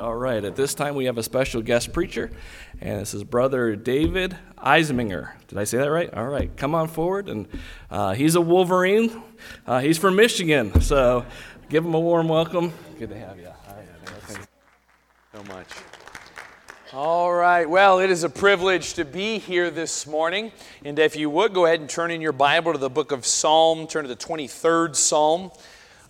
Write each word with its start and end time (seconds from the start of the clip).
All 0.00 0.14
right. 0.14 0.42
At 0.42 0.56
this 0.56 0.72
time, 0.72 0.94
we 0.94 1.04
have 1.04 1.18
a 1.18 1.22
special 1.22 1.60
guest 1.60 1.92
preacher, 1.92 2.30
and 2.80 3.02
this 3.02 3.12
is 3.12 3.22
Brother 3.22 3.76
David 3.76 4.34
Eisminger. 4.56 5.32
Did 5.46 5.58
I 5.58 5.64
say 5.64 5.76
that 5.76 5.90
right? 5.90 6.10
All 6.14 6.26
right. 6.26 6.50
Come 6.56 6.74
on 6.74 6.88
forward. 6.88 7.28
And 7.28 7.46
uh, 7.90 8.14
he's 8.14 8.34
a 8.34 8.40
Wolverine. 8.40 9.22
Uh, 9.66 9.80
he's 9.80 9.98
from 9.98 10.16
Michigan, 10.16 10.80
so 10.80 11.26
give 11.68 11.84
him 11.84 11.92
a 11.92 12.00
warm 12.00 12.30
welcome. 12.30 12.72
Good 12.98 13.10
to 13.10 13.18
have 13.18 13.38
you. 13.38 13.48
All 13.48 13.76
right. 13.76 13.86
Thank 14.26 14.38
you 14.38 14.46
so 15.34 15.44
much. 15.52 15.66
All 16.94 17.30
right. 17.30 17.68
Well, 17.68 17.98
it 17.98 18.08
is 18.08 18.24
a 18.24 18.30
privilege 18.30 18.94
to 18.94 19.04
be 19.04 19.38
here 19.38 19.70
this 19.70 20.06
morning. 20.06 20.50
And 20.82 20.98
if 20.98 21.14
you 21.14 21.28
would, 21.28 21.52
go 21.52 21.66
ahead 21.66 21.80
and 21.80 21.90
turn 21.90 22.10
in 22.10 22.22
your 22.22 22.32
Bible 22.32 22.72
to 22.72 22.78
the 22.78 22.88
book 22.88 23.12
of 23.12 23.26
Psalm, 23.26 23.86
turn 23.86 24.04
to 24.04 24.08
the 24.08 24.16
23rd 24.16 24.96
Psalm. 24.96 25.50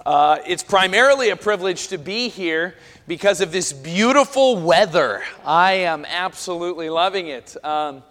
Uh, 0.07 0.39
it's 0.47 0.63
primarily 0.63 1.29
a 1.29 1.37
privilege 1.37 1.89
to 1.89 1.99
be 1.99 2.31
here 2.31 2.75
because 3.07 3.43
of 3.43 3.53
this 3.53 3.71
beautiful 3.71 4.57
weather. 4.57 5.23
I 5.45 5.73
am 5.73 6.07
absolutely 6.07 6.89
loving 6.89 7.27
it. 7.27 7.55
Um, 7.63 8.03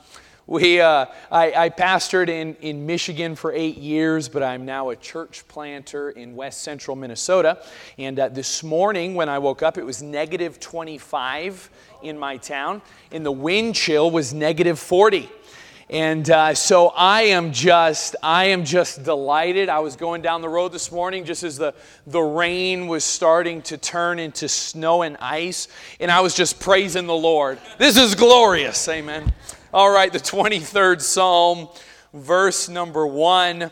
we, 0.45 0.81
uh, 0.81 1.07
I, 1.31 1.53
I, 1.53 1.69
pastored 1.69 2.27
in, 2.27 2.55
in 2.55 2.85
Michigan 2.85 3.35
for 3.35 3.51
eight 3.53 3.77
years, 3.77 4.29
but 4.29 4.43
I'm 4.43 4.65
now 4.65 4.89
a 4.89 4.95
church 4.95 5.47
planter 5.47 6.11
in 6.11 6.35
west 6.35 6.61
central 6.61 6.95
Minnesota. 6.95 7.63
And 7.97 8.19
uh, 8.19 8.29
this 8.29 8.63
morning, 8.63 9.15
when 9.15 9.29
I 9.29 9.39
woke 9.39 9.63
up, 9.63 9.79
it 9.79 9.85
was 9.85 10.03
negative 10.03 10.59
25 10.59 11.69
in 12.03 12.19
my 12.19 12.37
town, 12.37 12.83
and 13.11 13.25
the 13.25 13.31
wind 13.31 13.75
chill 13.75 14.11
was 14.11 14.31
negative 14.31 14.77
40. 14.77 15.29
And 15.89 16.29
uh, 16.29 16.53
so 16.53 16.89
I 16.89 17.23
am 17.23 17.51
just, 17.51 18.15
I 18.21 18.45
am 18.45 18.63
just 18.63 19.03
delighted. 19.03 19.69
I 19.69 19.79
was 19.79 19.95
going 19.95 20.21
down 20.21 20.43
the 20.43 20.49
road 20.49 20.71
this 20.71 20.91
morning 20.91 21.25
just 21.25 21.41
as 21.41 21.57
the, 21.57 21.73
the 22.05 22.21
rain 22.21 22.87
was 22.87 23.03
starting 23.03 23.63
to 23.63 23.77
turn 23.77 24.19
into 24.19 24.47
snow 24.47 25.01
and 25.01 25.17
ice, 25.17 25.67
and 25.99 26.11
I 26.11 26.21
was 26.21 26.35
just 26.35 26.59
praising 26.59 27.07
the 27.07 27.15
Lord. 27.15 27.57
This 27.79 27.97
is 27.97 28.13
glorious. 28.13 28.87
Amen. 28.87 29.33
All 29.73 29.91
right, 29.91 30.13
the 30.13 30.19
23rd 30.19 31.01
Psalm, 31.01 31.69
verse 32.13 32.69
number 32.69 33.07
one. 33.07 33.71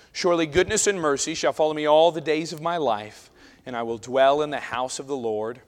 Surely 0.13 0.45
goodness 0.45 0.87
and 0.87 0.99
mercy 0.99 1.33
shall 1.33 1.53
follow 1.53 1.73
me 1.73 1.85
all 1.85 2.11
the 2.11 2.21
days 2.21 2.51
of 2.53 2.61
my 2.61 2.77
life, 2.77 3.29
and 3.65 3.75
I 3.75 3.83
will 3.83 3.97
dwell 3.97 4.41
in 4.41 4.49
the 4.49 4.59
house 4.59 4.99
of 4.99 5.07
the 5.07 5.15
Lord 5.15 5.61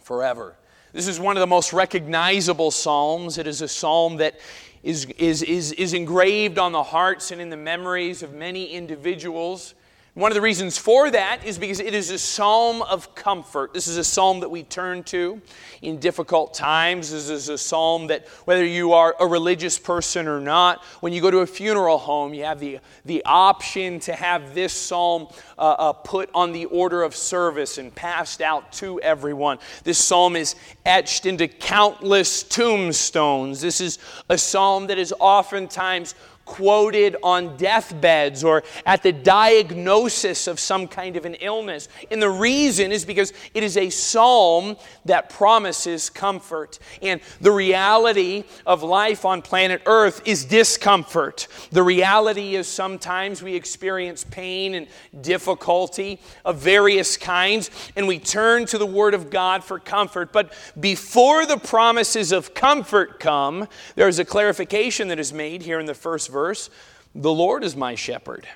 forever. 0.00 0.56
This 0.92 1.06
is 1.06 1.18
one 1.18 1.36
of 1.36 1.40
the 1.40 1.46
most 1.46 1.72
recognizable 1.72 2.70
psalms. 2.70 3.38
It 3.38 3.46
is 3.46 3.62
a 3.62 3.68
psalm 3.68 4.18
that 4.18 4.38
is, 4.82 5.06
is, 5.16 5.42
is, 5.42 5.72
is 5.72 5.94
engraved 5.94 6.58
on 6.58 6.72
the 6.72 6.82
hearts 6.82 7.30
and 7.30 7.40
in 7.40 7.48
the 7.48 7.56
memories 7.56 8.22
of 8.22 8.34
many 8.34 8.66
individuals 8.66 9.74
one 10.14 10.30
of 10.30 10.34
the 10.34 10.42
reasons 10.42 10.76
for 10.76 11.10
that 11.10 11.40
is 11.42 11.58
because 11.58 11.80
it 11.80 11.94
is 11.94 12.10
a 12.10 12.18
psalm 12.18 12.82
of 12.82 13.14
comfort. 13.14 13.72
This 13.72 13.88
is 13.88 13.96
a 13.96 14.04
psalm 14.04 14.40
that 14.40 14.50
we 14.50 14.62
turn 14.62 15.04
to 15.04 15.40
in 15.80 16.00
difficult 16.00 16.52
times. 16.52 17.10
This 17.10 17.30
is 17.30 17.48
a 17.48 17.56
psalm 17.56 18.08
that, 18.08 18.28
whether 18.44 18.62
you 18.62 18.92
are 18.92 19.16
a 19.18 19.26
religious 19.26 19.78
person 19.78 20.28
or 20.28 20.38
not, 20.38 20.84
when 21.00 21.14
you 21.14 21.22
go 21.22 21.30
to 21.30 21.38
a 21.38 21.46
funeral 21.46 21.96
home, 21.96 22.34
you 22.34 22.44
have 22.44 22.60
the, 22.60 22.78
the 23.06 23.22
option 23.24 24.00
to 24.00 24.14
have 24.14 24.54
this 24.54 24.74
psalm 24.74 25.28
uh, 25.56 25.76
uh, 25.78 25.92
put 25.94 26.28
on 26.34 26.52
the 26.52 26.66
order 26.66 27.02
of 27.02 27.16
service 27.16 27.78
and 27.78 27.94
passed 27.94 28.42
out 28.42 28.70
to 28.72 29.00
everyone. 29.00 29.58
This 29.82 29.96
psalm 29.96 30.36
is 30.36 30.56
etched 30.84 31.24
into 31.24 31.48
countless 31.48 32.42
tombstones. 32.42 33.62
This 33.62 33.80
is 33.80 33.98
a 34.28 34.36
psalm 34.36 34.88
that 34.88 34.98
is 34.98 35.14
oftentimes 35.18 36.14
quoted 36.44 37.16
on 37.22 37.56
deathbeds 37.56 38.44
or 38.44 38.62
at 38.84 39.02
the 39.02 39.12
diagnosis 39.12 40.46
of 40.46 40.58
some 40.58 40.88
kind 40.88 41.16
of 41.16 41.24
an 41.24 41.34
illness. 41.34 41.88
And 42.10 42.20
the 42.20 42.30
reason 42.30 42.92
is 42.92 43.04
because 43.04 43.32
it 43.54 43.62
is 43.62 43.76
a 43.76 43.90
psalm 43.90 44.76
that 45.04 45.30
promises 45.30 46.10
comfort. 46.10 46.78
And 47.00 47.20
the 47.40 47.52
reality 47.52 48.44
of 48.66 48.82
life 48.82 49.24
on 49.24 49.42
planet 49.42 49.82
Earth 49.86 50.22
is 50.24 50.44
discomfort. 50.44 51.48
The 51.70 51.82
reality 51.82 52.56
is 52.56 52.66
sometimes 52.66 53.42
we 53.42 53.54
experience 53.54 54.24
pain 54.24 54.74
and 54.74 54.88
difficulty 55.20 56.20
of 56.44 56.58
various 56.58 57.16
kinds, 57.16 57.70
and 57.96 58.06
we 58.08 58.18
turn 58.18 58.66
to 58.66 58.78
the 58.78 58.86
Word 58.86 59.14
of 59.14 59.30
God 59.30 59.62
for 59.62 59.78
comfort. 59.78 60.32
But 60.32 60.52
before 60.78 61.46
the 61.46 61.58
promises 61.58 62.32
of 62.32 62.54
comfort 62.54 63.20
come, 63.20 63.68
there 63.94 64.08
is 64.08 64.18
a 64.18 64.24
clarification 64.24 65.08
that 65.08 65.18
is 65.18 65.32
made 65.32 65.62
here 65.62 65.78
in 65.78 65.86
the 65.86 65.94
first 65.94 66.28
verse 66.32 66.70
the 67.14 67.32
Lord 67.32 67.62
is 67.62 67.76
my 67.76 67.94
shepherd. 67.94 68.46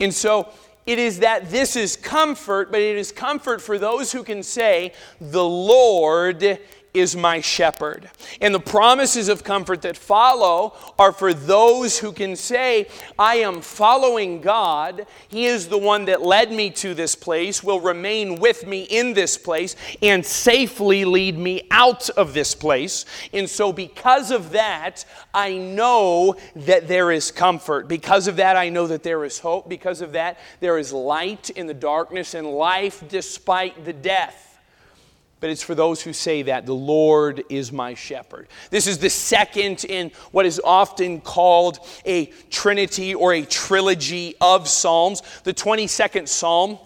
And 0.00 0.14
so 0.14 0.52
it 0.86 0.98
is 0.98 1.18
that 1.20 1.50
this 1.50 1.76
is 1.76 1.96
comfort, 1.96 2.70
but 2.70 2.80
it 2.80 2.96
is 2.96 3.12
comfort 3.12 3.60
for 3.60 3.78
those 3.78 4.12
who 4.12 4.22
can 4.22 4.42
say, 4.42 4.92
The 5.20 5.44
Lord 5.44 6.58
is 6.98 7.16
my 7.16 7.40
shepherd. 7.40 8.10
And 8.40 8.54
the 8.54 8.60
promises 8.60 9.28
of 9.28 9.44
comfort 9.44 9.82
that 9.82 9.96
follow 9.96 10.74
are 10.98 11.12
for 11.12 11.32
those 11.32 11.98
who 11.98 12.12
can 12.12 12.36
say, 12.36 12.88
I 13.18 13.36
am 13.36 13.60
following 13.60 14.40
God. 14.40 15.06
He 15.28 15.46
is 15.46 15.68
the 15.68 15.78
one 15.78 16.06
that 16.06 16.22
led 16.22 16.52
me 16.52 16.70
to 16.70 16.94
this 16.94 17.14
place, 17.14 17.62
will 17.62 17.80
remain 17.80 18.40
with 18.40 18.66
me 18.66 18.82
in 18.82 19.14
this 19.14 19.36
place, 19.36 19.76
and 20.02 20.24
safely 20.24 21.04
lead 21.04 21.38
me 21.38 21.66
out 21.70 22.08
of 22.10 22.34
this 22.34 22.54
place. 22.54 23.04
And 23.32 23.48
so, 23.48 23.72
because 23.72 24.30
of 24.30 24.50
that, 24.50 25.04
I 25.34 25.54
know 25.54 26.36
that 26.56 26.88
there 26.88 27.12
is 27.12 27.30
comfort. 27.30 27.88
Because 27.88 28.26
of 28.28 28.36
that, 28.36 28.56
I 28.56 28.68
know 28.68 28.86
that 28.86 29.02
there 29.02 29.24
is 29.24 29.38
hope. 29.38 29.68
Because 29.68 30.00
of 30.00 30.12
that, 30.12 30.38
there 30.60 30.78
is 30.78 30.92
light 30.92 31.50
in 31.50 31.66
the 31.66 31.74
darkness 31.74 32.34
and 32.34 32.46
life 32.46 33.04
despite 33.08 33.84
the 33.84 33.92
death 33.92 34.47
but 35.40 35.50
it's 35.50 35.62
for 35.62 35.74
those 35.74 36.02
who 36.02 36.12
say 36.12 36.42
that 36.42 36.66
the 36.66 36.74
Lord 36.74 37.44
is 37.48 37.72
my 37.72 37.94
shepherd. 37.94 38.48
This 38.70 38.86
is 38.86 38.98
the 38.98 39.10
second 39.10 39.84
in 39.84 40.10
what 40.32 40.46
is 40.46 40.60
often 40.62 41.20
called 41.20 41.78
a 42.04 42.26
trinity 42.50 43.14
or 43.14 43.34
a 43.34 43.42
trilogy 43.42 44.34
of 44.40 44.68
Psalms. 44.68 45.22
The 45.44 45.54
22nd 45.54 46.28
Psalm 46.28 46.78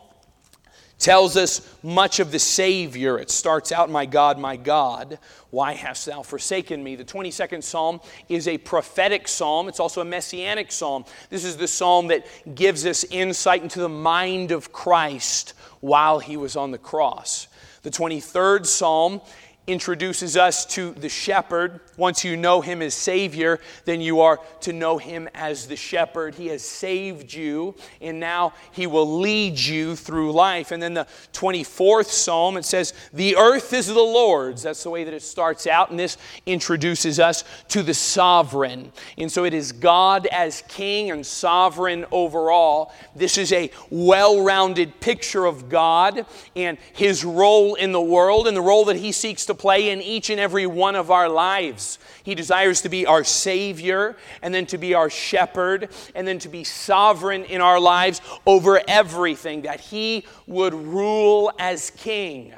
tells 1.03 1.37
us 1.37 1.69
much 1.83 2.21
of 2.21 2.31
the 2.31 2.39
Savior. 2.39 3.19
It 3.19 3.31
starts 3.31 3.73
out, 3.73 3.91
My 3.91 4.07
God, 4.07 4.39
my 4.39 4.57
God, 4.57 5.19
why 5.51 5.73
hast 5.73 6.07
thou 6.07 6.23
forsaken 6.23 6.83
me? 6.83 6.95
The 6.95 7.05
22nd 7.05 7.63
Psalm 7.63 8.01
is 8.29 8.47
a 8.47 8.57
prophetic 8.59 9.27
psalm. 9.27 9.69
It's 9.69 9.81
also 9.81 10.01
a 10.01 10.05
messianic 10.05 10.71
psalm. 10.71 11.05
This 11.29 11.45
is 11.45 11.57
the 11.57 11.67
psalm 11.67 12.07
that 12.09 12.25
gives 12.55 12.87
us 12.87 13.05
insight 13.05 13.63
into 13.63 13.81
the 13.81 13.89
mind 13.89 14.53
of 14.53 14.73
Christ 14.73 15.55
while 15.81 16.21
he 16.21 16.37
was 16.37 16.55
on 16.55 16.71
the 16.71 16.79
cross. 16.79 17.49
The 17.83 17.91
23rd 17.91 18.65
Psalm 18.65 19.21
introduces 19.67 20.37
us 20.37 20.67
to 20.67 20.91
the 20.93 21.09
shepherd. 21.09 21.81
Once 21.97 22.25
you 22.25 22.37
know 22.37 22.61
him 22.61 22.83
as 22.83 22.95
Savior, 22.95 23.61
then 23.85 24.01
you 24.01 24.21
are 24.21 24.41
to 24.61 24.73
know 24.73 24.99
him 24.99 25.29
as 25.35 25.69
the 25.69 25.77
shepherd. 25.77 26.35
He 26.35 26.49
has 26.49 26.63
saved 26.63 27.33
you, 27.33 27.77
and 28.01 28.19
now 28.19 28.55
he 28.73 28.89
will 28.89 29.21
lead 29.21 29.59
you 29.59 29.95
through 29.95 30.33
life. 30.33 30.73
And 30.73 30.83
then 30.83 30.95
the 30.95 31.07
24th 31.33 32.07
Psalm, 32.07 32.57
it 32.57 32.65
says, 32.65 32.93
The 33.13 33.37
earth 33.37 33.73
is 33.73 33.87
the 33.87 33.95
Lord's. 33.95 34.65
That's 34.65 34.83
the 34.83 34.91
way 34.91 35.05
that 35.05 35.15
it 35.15 35.23
starts 35.23 35.67
out, 35.69 35.91
and 35.91 35.99
this 35.99 36.19
introduces 36.45 37.21
us 37.21 37.45
to 37.69 37.85
the 37.85 37.95
sovereign. 37.95 38.93
And 39.17 39.31
so 39.31 39.45
it 39.45 39.55
is 39.55 39.71
God 39.71 40.27
as 40.27 40.65
king 40.67 41.13
and 41.13 41.25
sovereign 41.25 42.05
over 42.11 42.51
all. 42.51 42.93
This 43.15 43.39
is 43.39 43.53
a 43.53 43.71
well 43.91 44.43
rounded 44.43 45.01
picture 45.01 45.45
of 45.45 45.69
God 45.69 46.27
and 46.57 46.79
his 46.95 47.25
role 47.25 47.75
in 47.75 47.93
the 47.93 48.01
world 48.01 48.49
and 48.49 48.57
the 48.57 48.61
role 48.61 48.87
that 48.87 48.97
he 48.97 49.13
seeks 49.13 49.47
to 49.47 49.52
to 49.53 49.59
play 49.59 49.91
in 49.91 50.01
each 50.01 50.31
and 50.31 50.41
every 50.41 50.67
one 50.67 50.97
of 50.97 51.11
our 51.11 51.29
lives. 51.29 51.99
He 52.25 52.35
desires 52.35 52.81
to 52.83 52.89
be 52.89 53.07
our 53.07 53.23
Savior, 53.23 54.17
and 54.41 54.55
then 54.55 54.67
to 54.67 54.79
be 54.79 54.95
our 54.95 55.11
shepherd, 55.11 55.91
and 56.15 56.27
then 56.27 56.39
to 56.41 56.49
be 56.49 56.65
sovereign 56.65 57.45
in 57.45 57.61
our 57.61 57.79
lives 57.79 58.21
over 58.47 58.81
everything, 58.89 59.63
that 59.63 59.81
He 59.81 60.25
would 60.47 60.75
rule 60.75 61.53
as 61.59 61.91
King. 61.91 62.55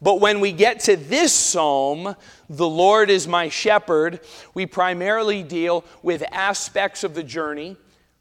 But 0.00 0.20
when 0.20 0.40
we 0.40 0.52
get 0.52 0.80
to 0.80 0.96
this 0.96 1.32
psalm, 1.32 2.16
the 2.48 2.68
Lord 2.68 3.10
is 3.10 3.26
my 3.26 3.48
shepherd, 3.48 4.20
we 4.54 4.66
primarily 4.66 5.42
deal 5.42 5.84
with 6.02 6.22
aspects 6.32 7.04
of 7.04 7.14
the 7.14 7.22
journey 7.22 7.76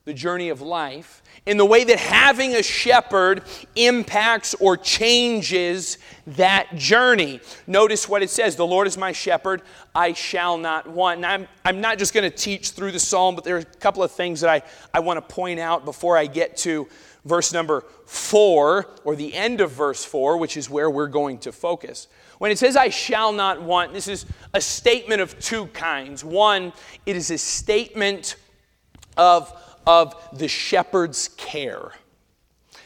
the 0.06 0.14
journey 0.14 0.50
of 0.50 0.62
life, 0.62 1.24
in 1.46 1.58
the 1.58 1.66
way 1.66 1.84
that 1.84 2.00
having 2.00 2.56
a 2.56 2.64
shepherd 2.64 3.44
impacts 3.76 4.56
or 4.56 4.78
changes 4.78 5.98
that 6.26 6.76
journey. 6.76 7.40
Notice 7.68 8.10
what 8.10 8.24
it 8.24 8.30
says 8.30 8.56
The 8.56 8.66
Lord 8.66 8.88
is 8.88 8.98
my 8.98 9.12
shepherd, 9.12 9.62
I 9.94 10.14
shall 10.14 10.58
not 10.58 10.88
want. 10.88 11.18
And 11.18 11.26
I'm, 11.26 11.48
I'm 11.64 11.82
not 11.82 12.00
just 12.00 12.14
going 12.14 12.30
to 12.30 12.36
teach 12.36 12.72
through 12.72 12.92
the 12.92 13.00
psalm, 13.00 13.36
but 13.36 13.44
there 13.44 13.56
are 13.56 13.60
a 13.60 13.66
couple 13.66 14.02
of 14.04 14.12
things 14.12 14.42
that 14.42 14.50
I, 14.50 14.64
I 14.94 15.00
want 15.02 15.18
to 15.18 15.36
point 15.36 15.60
out 15.60 15.86
before 15.86 16.18
I 16.18 16.26
get 16.26 16.58
to 16.58 16.88
verse 17.26 17.52
number 17.52 17.84
four, 18.06 18.88
or 19.04 19.16
the 19.16 19.34
end 19.34 19.60
of 19.60 19.72
verse 19.72 20.06
four, 20.06 20.38
which 20.38 20.58
is 20.58 20.70
where 20.70 20.90
we're 20.90 21.08
going 21.08 21.40
to 21.40 21.52
focus. 21.52 22.08
When 22.38 22.52
it 22.52 22.60
says, 22.60 22.76
I 22.76 22.90
shall 22.90 23.32
not 23.32 23.62
want, 23.62 23.94
this 23.94 24.08
is 24.08 24.26
a 24.54 24.62
statement 24.62 25.22
of 25.22 25.40
two 25.40 25.68
kinds. 25.68 26.24
One, 26.24 26.72
it 27.06 27.16
is 27.16 27.32
a 27.32 27.38
statement 27.38 28.36
of 29.18 29.52
of 29.86 30.16
the 30.38 30.48
shepherd's 30.48 31.30
care. 31.38 31.92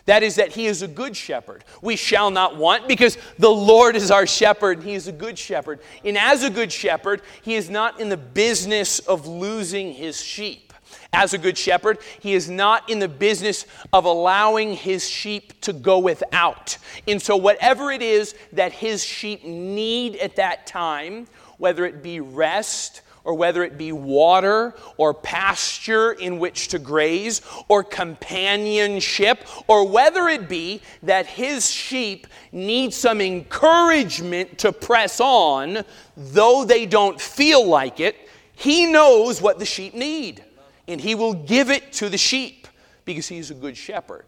That 0.05 0.23
is, 0.23 0.37
that 0.37 0.53
he 0.53 0.65
is 0.65 0.81
a 0.81 0.87
good 0.87 1.15
shepherd. 1.15 1.63
We 1.83 1.95
shall 1.95 2.31
not 2.31 2.57
want 2.57 2.87
because 2.87 3.15
the 3.37 3.51
Lord 3.51 3.95
is 3.95 4.09
our 4.09 4.25
shepherd 4.25 4.79
and 4.79 4.87
he 4.87 4.95
is 4.95 5.07
a 5.07 5.11
good 5.11 5.37
shepherd. 5.37 5.81
And 6.03 6.17
as 6.17 6.41
a 6.43 6.49
good 6.49 6.71
shepherd, 6.71 7.21
he 7.43 7.53
is 7.53 7.69
not 7.69 7.99
in 7.99 8.09
the 8.09 8.17
business 8.17 8.97
of 8.97 9.27
losing 9.27 9.93
his 9.93 10.19
sheep. 10.19 10.73
As 11.13 11.33
a 11.33 11.37
good 11.37 11.57
shepherd, 11.57 11.99
he 12.19 12.33
is 12.33 12.49
not 12.49 12.89
in 12.89 12.97
the 12.97 13.07
business 13.07 13.65
of 13.93 14.05
allowing 14.05 14.73
his 14.73 15.07
sheep 15.07 15.61
to 15.61 15.73
go 15.73 15.99
without. 15.99 16.77
And 17.07 17.21
so, 17.21 17.35
whatever 17.35 17.91
it 17.91 18.01
is 18.01 18.35
that 18.53 18.71
his 18.71 19.03
sheep 19.03 19.43
need 19.43 20.15
at 20.15 20.35
that 20.37 20.65
time, 20.65 21.27
whether 21.57 21.85
it 21.85 22.01
be 22.01 22.19
rest, 22.19 23.01
or 23.23 23.33
whether 23.33 23.63
it 23.63 23.77
be 23.77 23.91
water 23.91 24.75
or 24.97 25.13
pasture 25.13 26.11
in 26.11 26.39
which 26.39 26.69
to 26.69 26.79
graze 26.79 27.41
or 27.67 27.83
companionship, 27.83 29.45
or 29.67 29.87
whether 29.87 30.27
it 30.27 30.49
be 30.49 30.81
that 31.03 31.25
his 31.25 31.69
sheep 31.69 32.27
need 32.51 32.93
some 32.93 33.21
encouragement 33.21 34.57
to 34.57 34.71
press 34.71 35.19
on, 35.19 35.83
though 36.15 36.65
they 36.65 36.85
don't 36.85 37.19
feel 37.19 37.65
like 37.65 37.99
it, 37.99 38.15
he 38.55 38.85
knows 38.85 39.41
what 39.41 39.59
the 39.59 39.65
sheep 39.65 39.93
need. 39.93 40.43
And 40.87 40.99
he 40.99 41.15
will 41.15 41.33
give 41.33 41.69
it 41.69 41.93
to 41.93 42.09
the 42.09 42.17
sheep 42.17 42.67
because 43.05 43.27
he's 43.27 43.51
a 43.51 43.53
good 43.53 43.77
shepherd. 43.77 44.25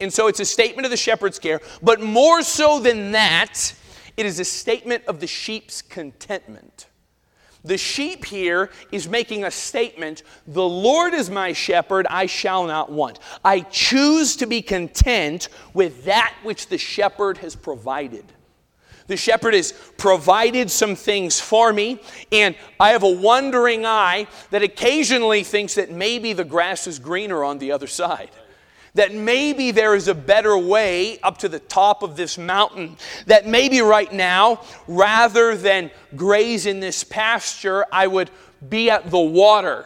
And 0.00 0.12
so 0.12 0.26
it's 0.26 0.40
a 0.40 0.44
statement 0.44 0.84
of 0.84 0.90
the 0.90 0.96
shepherd's 0.96 1.38
care, 1.38 1.60
but 1.82 2.00
more 2.00 2.42
so 2.42 2.80
than 2.80 3.12
that, 3.12 3.74
it 4.16 4.26
is 4.26 4.40
a 4.40 4.44
statement 4.44 5.04
of 5.06 5.20
the 5.20 5.26
sheep's 5.26 5.82
contentment. 5.82 6.86
The 7.64 7.78
sheep 7.78 8.26
here 8.26 8.70
is 8.92 9.08
making 9.08 9.44
a 9.44 9.50
statement 9.50 10.22
The 10.46 10.62
Lord 10.62 11.14
is 11.14 11.30
my 11.30 11.52
shepherd, 11.52 12.06
I 12.10 12.26
shall 12.26 12.66
not 12.66 12.92
want. 12.92 13.18
I 13.44 13.60
choose 13.60 14.36
to 14.36 14.46
be 14.46 14.60
content 14.60 15.48
with 15.72 16.04
that 16.04 16.34
which 16.42 16.68
the 16.68 16.78
shepherd 16.78 17.38
has 17.38 17.56
provided. 17.56 18.24
The 19.06 19.16
shepherd 19.16 19.54
has 19.54 19.72
provided 19.98 20.70
some 20.70 20.94
things 20.94 21.38
for 21.38 21.72
me, 21.72 22.00
and 22.32 22.54
I 22.80 22.90
have 22.90 23.02
a 23.02 23.10
wondering 23.10 23.84
eye 23.84 24.28
that 24.50 24.62
occasionally 24.62 25.42
thinks 25.42 25.74
that 25.74 25.90
maybe 25.90 26.32
the 26.32 26.44
grass 26.44 26.86
is 26.86 26.98
greener 26.98 27.44
on 27.44 27.58
the 27.58 27.72
other 27.72 27.86
side 27.86 28.30
that 28.94 29.12
maybe 29.12 29.72
there 29.72 29.94
is 29.94 30.08
a 30.08 30.14
better 30.14 30.56
way 30.56 31.18
up 31.20 31.38
to 31.38 31.48
the 31.48 31.58
top 31.58 32.02
of 32.02 32.16
this 32.16 32.38
mountain. 32.38 32.96
That 33.26 33.46
maybe 33.46 33.80
right 33.80 34.12
now, 34.12 34.60
rather 34.86 35.56
than 35.56 35.90
graze 36.16 36.66
in 36.66 36.80
this 36.80 37.02
pasture, 37.04 37.84
I 37.92 38.06
would 38.06 38.30
be 38.68 38.90
at 38.90 39.10
the 39.10 39.18
water. 39.18 39.84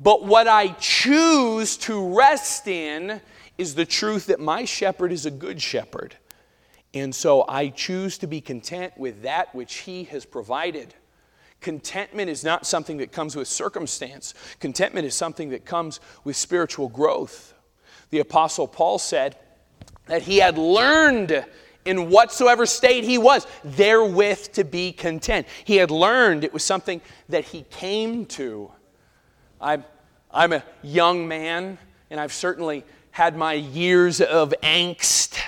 But 0.00 0.24
what 0.24 0.48
I 0.48 0.68
choose 0.80 1.76
to 1.78 2.16
rest 2.16 2.66
in 2.66 3.20
is 3.58 3.74
the 3.74 3.86
truth 3.86 4.26
that 4.26 4.40
my 4.40 4.64
shepherd 4.64 5.12
is 5.12 5.26
a 5.26 5.30
good 5.30 5.60
shepherd. 5.60 6.16
And 6.94 7.14
so 7.14 7.44
I 7.48 7.68
choose 7.68 8.18
to 8.18 8.26
be 8.26 8.40
content 8.40 8.96
with 8.96 9.22
that 9.22 9.54
which 9.54 9.76
he 9.78 10.04
has 10.04 10.24
provided. 10.24 10.94
Contentment 11.60 12.30
is 12.30 12.44
not 12.44 12.66
something 12.66 12.98
that 12.98 13.12
comes 13.12 13.36
with 13.36 13.48
circumstance. 13.48 14.34
Contentment 14.60 15.06
is 15.06 15.14
something 15.14 15.50
that 15.50 15.64
comes 15.64 16.00
with 16.24 16.36
spiritual 16.36 16.88
growth 16.88 17.53
the 18.14 18.20
Apostle 18.20 18.68
Paul 18.68 19.00
said 19.00 19.36
that 20.06 20.22
he 20.22 20.38
had 20.38 20.56
learned 20.56 21.44
in 21.84 22.10
whatsoever 22.10 22.64
state 22.64 23.02
he 23.02 23.18
was, 23.18 23.44
therewith 23.64 24.52
to 24.52 24.62
be 24.62 24.92
content. 24.92 25.48
He 25.64 25.76
had 25.76 25.90
learned, 25.90 26.44
it 26.44 26.52
was 26.52 26.62
something 26.62 27.00
that 27.28 27.44
he 27.44 27.62
came 27.70 28.24
to. 28.26 28.70
I'm, 29.60 29.84
I'm 30.30 30.52
a 30.52 30.62
young 30.80 31.26
man, 31.26 31.76
and 32.08 32.20
I've 32.20 32.32
certainly 32.32 32.84
had 33.10 33.36
my 33.36 33.54
years 33.54 34.20
of 34.20 34.54
angst 34.62 35.40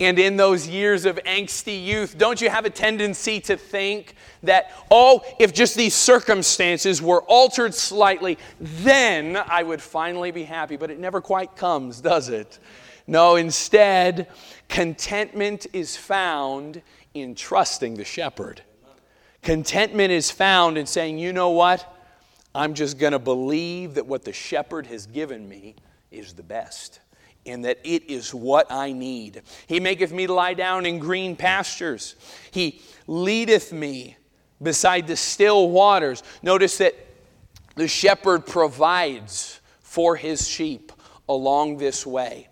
and 0.00 0.18
in 0.18 0.36
those 0.36 0.66
years 0.66 1.04
of 1.04 1.16
angsty 1.24 1.84
youth, 1.84 2.18
don't 2.18 2.40
you 2.40 2.50
have 2.50 2.64
a 2.64 2.70
tendency 2.70 3.40
to 3.42 3.56
think 3.56 4.14
that, 4.42 4.72
oh, 4.90 5.24
if 5.38 5.52
just 5.52 5.76
these 5.76 5.94
circumstances 5.94 7.00
were 7.00 7.22
altered 7.22 7.74
slightly, 7.74 8.38
then 8.58 9.36
I 9.36 9.62
would 9.62 9.80
finally 9.80 10.30
be 10.30 10.44
happy? 10.44 10.76
But 10.76 10.90
it 10.90 10.98
never 10.98 11.20
quite 11.20 11.54
comes, 11.56 12.00
does 12.00 12.28
it? 12.30 12.58
No, 13.06 13.36
instead, 13.36 14.28
contentment 14.68 15.66
is 15.72 15.96
found 15.96 16.82
in 17.14 17.34
trusting 17.34 17.94
the 17.94 18.04
shepherd. 18.04 18.62
Contentment 19.42 20.10
is 20.12 20.30
found 20.30 20.78
in 20.78 20.86
saying, 20.86 21.18
you 21.18 21.32
know 21.32 21.50
what? 21.50 21.88
I'm 22.54 22.74
just 22.74 22.98
going 22.98 23.12
to 23.12 23.18
believe 23.18 23.94
that 23.94 24.06
what 24.06 24.24
the 24.24 24.32
shepherd 24.32 24.86
has 24.86 25.06
given 25.06 25.48
me 25.48 25.74
is 26.10 26.34
the 26.34 26.42
best 26.42 27.00
and 27.46 27.64
that 27.64 27.78
it 27.84 28.08
is 28.10 28.32
what 28.32 28.70
I 28.70 28.92
need. 28.92 29.42
He 29.66 29.80
maketh 29.80 30.12
me 30.12 30.26
to 30.26 30.32
lie 30.32 30.54
down 30.54 30.86
in 30.86 30.98
green 30.98 31.36
pastures. 31.36 32.14
He 32.50 32.80
leadeth 33.06 33.72
me 33.72 34.16
beside 34.62 35.06
the 35.06 35.16
still 35.16 35.70
waters. 35.70 36.22
Notice 36.42 36.78
that 36.78 36.94
the 37.74 37.88
shepherd 37.88 38.46
provides 38.46 39.60
for 39.80 40.16
his 40.16 40.48
sheep 40.48 40.92
along 41.28 41.78
this 41.78 42.06
way. 42.06 42.48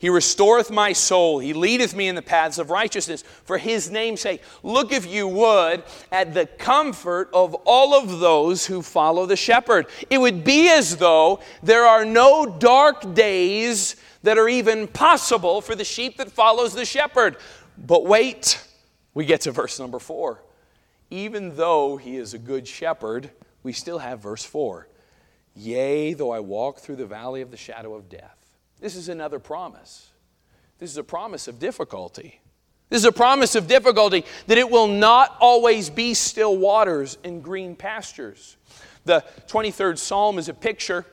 He 0.00 0.08
restoreth 0.08 0.70
my 0.70 0.94
soul. 0.94 1.40
He 1.40 1.52
leadeth 1.52 1.94
me 1.94 2.08
in 2.08 2.14
the 2.14 2.22
paths 2.22 2.56
of 2.58 2.70
righteousness 2.70 3.22
for 3.44 3.58
his 3.58 3.90
name's 3.90 4.22
sake. 4.22 4.42
Look, 4.62 4.92
if 4.92 5.04
you 5.04 5.28
would, 5.28 5.82
at 6.10 6.32
the 6.32 6.46
comfort 6.46 7.28
of 7.34 7.54
all 7.66 7.92
of 7.92 8.18
those 8.18 8.64
who 8.64 8.80
follow 8.80 9.26
the 9.26 9.36
shepherd. 9.36 9.88
It 10.08 10.16
would 10.16 10.42
be 10.42 10.70
as 10.70 10.96
though 10.96 11.40
there 11.62 11.84
are 11.84 12.06
no 12.06 12.46
dark 12.46 13.12
days 13.12 13.96
that 14.22 14.38
are 14.38 14.48
even 14.48 14.86
possible 14.86 15.60
for 15.60 15.74
the 15.74 15.84
sheep 15.84 16.16
that 16.18 16.30
follows 16.30 16.74
the 16.74 16.84
shepherd. 16.84 17.36
But 17.78 18.06
wait, 18.06 18.62
we 19.14 19.24
get 19.24 19.42
to 19.42 19.52
verse 19.52 19.78
number 19.78 19.98
four. 19.98 20.42
Even 21.10 21.56
though 21.56 21.96
he 21.96 22.16
is 22.16 22.34
a 22.34 22.38
good 22.38 22.68
shepherd, 22.68 23.30
we 23.62 23.72
still 23.72 23.98
have 23.98 24.20
verse 24.20 24.44
four. 24.44 24.88
Yea, 25.56 26.14
though 26.14 26.30
I 26.30 26.40
walk 26.40 26.78
through 26.78 26.96
the 26.96 27.06
valley 27.06 27.40
of 27.40 27.50
the 27.50 27.56
shadow 27.56 27.94
of 27.94 28.08
death. 28.08 28.36
This 28.80 28.94
is 28.94 29.08
another 29.08 29.38
promise. 29.38 30.10
This 30.78 30.90
is 30.90 30.96
a 30.96 31.04
promise 31.04 31.48
of 31.48 31.58
difficulty. 31.58 32.40
This 32.88 33.00
is 33.00 33.04
a 33.04 33.12
promise 33.12 33.54
of 33.54 33.66
difficulty 33.66 34.24
that 34.46 34.58
it 34.58 34.70
will 34.70 34.88
not 34.88 35.36
always 35.40 35.90
be 35.90 36.14
still 36.14 36.56
waters 36.56 37.18
and 37.22 37.42
green 37.42 37.76
pastures. 37.76 38.56
The 39.04 39.24
23rd 39.48 39.98
Psalm 39.98 40.38
is 40.38 40.48
a 40.48 40.54
picture 40.54 41.04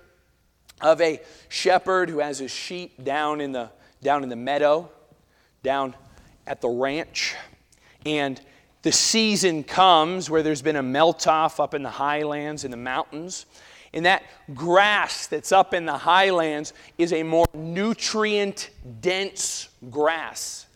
of 0.82 1.02
a 1.02 1.22
shepherd 1.50 2.10
who 2.10 2.20
has 2.20 2.40
his 2.40 2.52
sheep 2.52 3.04
down 3.04 3.42
in 3.42 3.52
the, 3.52 3.70
down 4.02 4.24
in 4.24 4.30
the 4.30 4.36
meadow, 4.36 4.90
down 5.64 5.96
at 6.46 6.62
the 6.62 6.70
ranch. 6.70 7.36
And 8.06 8.40
the 8.84 8.92
season 8.92 9.64
comes 9.64 10.30
where 10.30 10.44
there's 10.44 10.62
been 10.62 10.76
a 10.76 10.84
melt 10.84 11.28
off 11.28 11.60
up 11.60 11.74
in 11.74 11.84
the 11.84 11.90
highlands 11.90 12.64
in 12.64 12.72
the 12.72 12.78
mountains. 12.78 13.46
And 13.94 14.06
that 14.06 14.24
grass 14.54 15.28
that's 15.28 15.52
up 15.52 15.74
in 15.74 15.86
the 15.86 15.98
highlands 15.98 16.74
is 16.98 17.14
a 17.14 17.24
more 17.24 17.46
nutrient 17.54 18.70
dense 19.02 19.70
grass. 19.90 20.67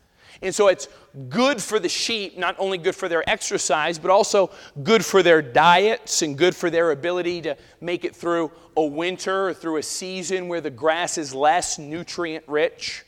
And 0.41 0.53
so 0.53 0.69
it's 0.69 0.87
good 1.29 1.61
for 1.61 1.77
the 1.77 1.89
sheep, 1.89 2.37
not 2.37 2.55
only 2.57 2.79
good 2.79 2.95
for 2.95 3.07
their 3.07 3.27
exercise, 3.29 3.99
but 3.99 4.09
also 4.09 4.49
good 4.81 5.05
for 5.05 5.21
their 5.21 5.41
diets 5.41 6.23
and 6.23 6.37
good 6.37 6.55
for 6.55 6.69
their 6.69 6.91
ability 6.91 7.41
to 7.43 7.55
make 7.79 8.05
it 8.05 8.15
through 8.15 8.51
a 8.75 8.83
winter 8.83 9.49
or 9.49 9.53
through 9.53 9.77
a 9.77 9.83
season 9.83 10.47
where 10.47 10.61
the 10.61 10.71
grass 10.71 11.17
is 11.17 11.35
less 11.35 11.77
nutrient 11.77 12.43
rich. 12.47 13.05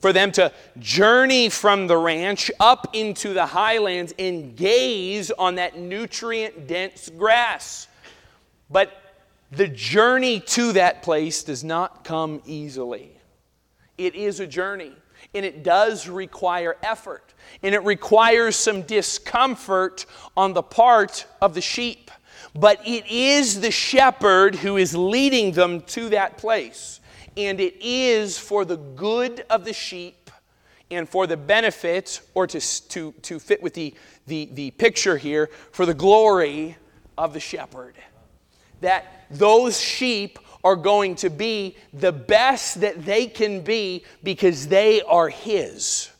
For 0.00 0.12
them 0.12 0.32
to 0.32 0.50
journey 0.78 1.50
from 1.50 1.86
the 1.86 1.96
ranch 1.96 2.50
up 2.58 2.96
into 2.96 3.34
the 3.34 3.46
highlands 3.46 4.14
and 4.18 4.56
gaze 4.56 5.30
on 5.30 5.56
that 5.56 5.78
nutrient 5.78 6.66
dense 6.66 7.10
grass. 7.10 7.86
But 8.70 8.90
the 9.52 9.68
journey 9.68 10.40
to 10.40 10.72
that 10.72 11.02
place 11.02 11.42
does 11.42 11.62
not 11.62 12.02
come 12.02 12.40
easily. 12.46 13.12
It 13.98 14.14
is 14.14 14.40
a 14.40 14.46
journey 14.46 14.94
and 15.34 15.44
it 15.44 15.62
does 15.62 16.08
require 16.08 16.76
effort, 16.82 17.34
and 17.62 17.74
it 17.74 17.84
requires 17.84 18.56
some 18.56 18.82
discomfort 18.82 20.06
on 20.36 20.52
the 20.52 20.62
part 20.62 21.26
of 21.40 21.54
the 21.54 21.60
sheep. 21.60 22.10
but 22.54 22.80
it 22.86 23.06
is 23.06 23.60
the 23.60 23.70
shepherd 23.70 24.56
who 24.56 24.76
is 24.76 24.94
leading 24.96 25.52
them 25.52 25.80
to 25.82 26.08
that 26.10 26.38
place. 26.38 27.00
And 27.36 27.60
it 27.60 27.76
is 27.80 28.38
for 28.38 28.64
the 28.64 28.76
good 28.76 29.44
of 29.50 29.64
the 29.64 29.72
sheep 29.72 30.30
and 30.90 31.08
for 31.08 31.28
the 31.28 31.36
benefit, 31.36 32.20
or 32.34 32.48
to, 32.48 32.60
to, 32.88 33.12
to 33.22 33.38
fit 33.38 33.62
with 33.62 33.74
the, 33.74 33.94
the, 34.26 34.48
the 34.52 34.72
picture 34.72 35.16
here, 35.16 35.48
for 35.70 35.86
the 35.86 35.94
glory 35.94 36.76
of 37.16 37.32
the 37.32 37.38
shepherd. 37.38 37.94
That 38.80 39.26
those 39.30 39.80
sheep 39.80 40.40
are 40.62 40.76
going 40.76 41.14
to 41.16 41.30
be 41.30 41.76
the 41.92 42.12
best 42.12 42.80
that 42.80 43.04
they 43.04 43.26
can 43.26 43.62
be 43.62 44.04
because 44.22 44.68
they 44.68 45.02
are 45.02 45.28
His. 45.28 46.10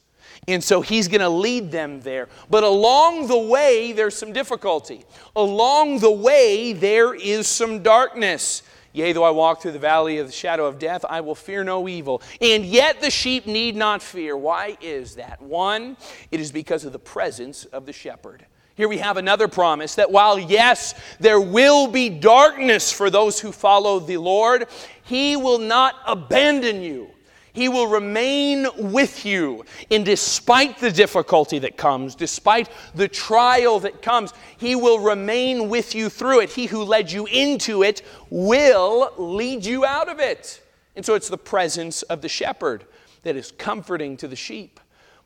And 0.49 0.65
so 0.65 0.81
he's 0.81 1.07
going 1.07 1.21
to 1.21 1.29
lead 1.29 1.71
them 1.71 2.01
there. 2.01 2.29
But 2.49 2.65
along 2.65 3.29
the 3.29 3.39
way, 3.39 3.93
there's 3.93 4.17
some 4.17 4.33
difficulty. 4.33 5.05
Along 5.37 5.99
the 5.99 6.11
way, 6.11 6.73
there 6.73 7.15
is 7.15 7.47
some 7.47 7.83
darkness. 7.83 8.63
Yea, 8.93 9.13
though 9.13 9.23
I 9.23 9.31
walk 9.31 9.63
through 9.63 9.73
the 9.73 9.79
valley 9.79 10.19
of 10.19 10.27
the 10.27 10.33
shadow 10.33 10.67
of 10.67 10.81
death, 10.81 11.05
I 11.09 11.21
will 11.21 11.37
fear 11.37 11.63
no 11.63 11.89
evil. 11.89 12.23
And 12.41 12.65
yet 12.65 13.01
the 13.01 13.11
sheep 13.11 13.47
need 13.47 13.77
not 13.77 14.03
fear. 14.03 14.37
Why 14.37 14.77
is 14.81 15.15
that? 15.15 15.41
One, 15.41 15.97
it 16.33 16.41
is 16.41 16.51
because 16.51 16.85
of 16.85 16.93
the 16.93 16.99
presence 16.99 17.67
of 17.67 17.87
the 17.87 17.93
shepherd. 17.93 18.45
Here 18.75 18.89
we 18.89 18.99
have 18.99 19.17
another 19.17 19.49
promise 19.49 19.97
that 19.97 20.11
while, 20.11 20.39
yes, 20.39 20.95
there 21.19 21.41
will 21.41 21.87
be 21.87 22.09
darkness 22.09 22.91
for 22.93 23.11
those 23.11 23.39
who 23.39 23.53
follow 23.53 23.99
the 23.99 24.17
Lord, 24.17 24.67
He 25.03 25.37
will 25.37 25.59
not 25.59 25.97
abandon 26.07 26.83
you. 26.83 27.11
He 27.53 27.69
will 27.69 27.89
remain 27.89 28.69
with 28.77 29.27
you. 29.27 29.65
And 29.91 30.05
despite 30.05 30.79
the 30.79 30.93
difficulty 30.93 31.59
that 31.59 31.77
comes, 31.77 32.15
despite 32.15 32.71
the 32.95 33.09
trial 33.09 33.81
that 33.81 34.03
comes, 34.03 34.33
He 34.57 34.77
will 34.77 35.01
remain 35.01 35.69
with 35.69 35.95
you 35.95 36.09
through 36.09 36.41
it. 36.41 36.51
He 36.51 36.67
who 36.67 36.85
led 36.85 37.11
you 37.11 37.27
into 37.27 37.83
it 37.83 38.03
will 38.31 39.13
lead 39.19 39.65
you 39.65 39.85
out 39.85 40.09
of 40.09 40.21
it. 40.21 40.63
And 40.97 41.05
so 41.05 41.15
it's 41.15 41.29
the 41.29 41.39
presence 41.39 42.03
of 42.03 42.23
the 42.23 42.29
shepherd 42.29 42.85
that 43.23 43.37
is 43.37 43.53
comforting 43.53 44.17
to 44.19 44.29
the 44.29 44.37
sheep. 44.37 44.81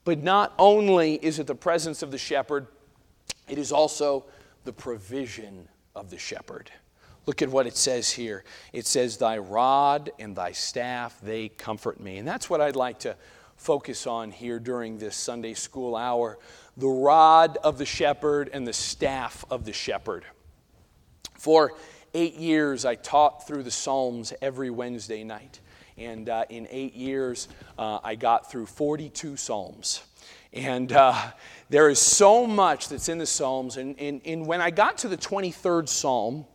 But 0.04 0.22
not 0.22 0.54
only 0.58 1.14
is 1.16 1.38
it 1.38 1.46
the 1.46 1.54
presence 1.54 2.02
of 2.02 2.10
the 2.10 2.18
shepherd, 2.18 2.66
it 3.48 3.58
is 3.58 3.72
also 3.72 4.24
the 4.64 4.72
provision 4.72 5.68
of 5.94 6.10
the 6.10 6.18
shepherd. 6.18 6.70
Look 7.26 7.40
at 7.40 7.48
what 7.48 7.66
it 7.66 7.76
says 7.76 8.10
here. 8.10 8.44
It 8.72 8.86
says, 8.86 9.16
Thy 9.16 9.38
rod 9.38 10.10
and 10.18 10.36
thy 10.36 10.52
staff, 10.52 11.18
they 11.22 11.48
comfort 11.48 12.00
me. 12.00 12.18
And 12.18 12.28
that's 12.28 12.50
what 12.50 12.60
I'd 12.60 12.76
like 12.76 13.00
to 13.00 13.16
focus 13.56 14.06
on 14.06 14.30
here 14.30 14.58
during 14.58 14.98
this 14.98 15.16
Sunday 15.16 15.54
school 15.54 15.96
hour 15.96 16.38
the 16.76 16.88
rod 16.88 17.56
of 17.58 17.78
the 17.78 17.86
shepherd 17.86 18.50
and 18.52 18.66
the 18.66 18.72
staff 18.72 19.44
of 19.48 19.64
the 19.64 19.72
shepherd. 19.72 20.24
For 21.38 21.72
eight 22.14 22.34
years, 22.34 22.84
I 22.84 22.96
taught 22.96 23.46
through 23.46 23.62
the 23.62 23.70
Psalms 23.70 24.32
every 24.42 24.70
Wednesday 24.70 25.22
night. 25.24 25.60
And 25.96 26.28
uh, 26.28 26.44
in 26.48 26.66
eight 26.70 26.94
years, 26.94 27.48
uh, 27.78 28.00
I 28.02 28.16
got 28.16 28.50
through 28.50 28.66
42 28.66 29.36
Psalms. 29.36 30.02
And 30.54 30.92
uh, 30.92 31.20
there 31.68 31.90
is 31.90 31.98
so 31.98 32.46
much 32.46 32.88
that's 32.88 33.08
in 33.08 33.18
the 33.18 33.26
Psalms. 33.26 33.76
And, 33.76 33.98
and, 33.98 34.20
and 34.24 34.46
when 34.46 34.60
I 34.60 34.70
got 34.70 34.98
to 34.98 35.08
the 35.08 35.16
23rd 35.16 35.88
Psalm, 35.88 36.46